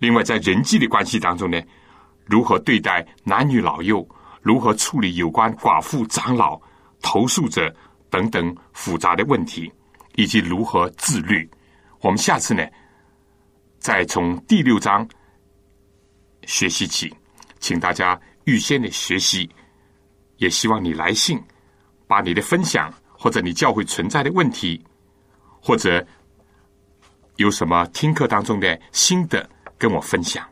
[0.00, 1.62] 另外，在人际的关系当中呢，
[2.24, 4.04] 如何对待男女老幼，
[4.42, 6.60] 如何处理有关寡妇、长老、
[7.00, 7.72] 投诉者。
[8.10, 9.70] 等等复杂的问题，
[10.16, 11.48] 以及如何自律，
[12.00, 12.66] 我们下次呢，
[13.78, 15.06] 再从第六章
[16.44, 17.14] 学习起，
[17.60, 19.48] 请大家预先的学习，
[20.36, 21.42] 也希望你来信，
[22.06, 24.82] 把你的分享或者你教会存在的问题，
[25.60, 26.06] 或者
[27.36, 30.48] 有什么听课当中的心得跟我分享。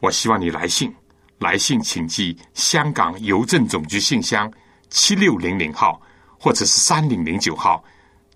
[0.00, 0.94] 我希望你来信，
[1.38, 4.50] 来信请寄香港邮政总局信箱
[4.88, 6.00] 七六零零号。
[6.44, 7.82] 或者是三零零九号，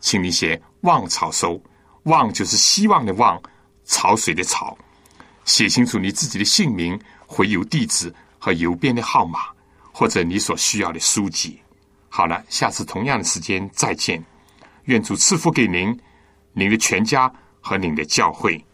[0.00, 1.62] 请你写“望潮收
[2.08, 3.38] ”，“望”就是希望的“望”，
[3.84, 4.74] 潮水的“潮”，
[5.44, 9.40] 写清楚你自己的姓名、回邮地址和邮编的号码，
[9.92, 11.60] 或者你所需要的书籍。
[12.08, 14.24] 好了，下次同样的时间再见。
[14.84, 15.94] 愿主赐福给您、
[16.54, 17.30] 您的全家
[17.60, 18.64] 和您的教会。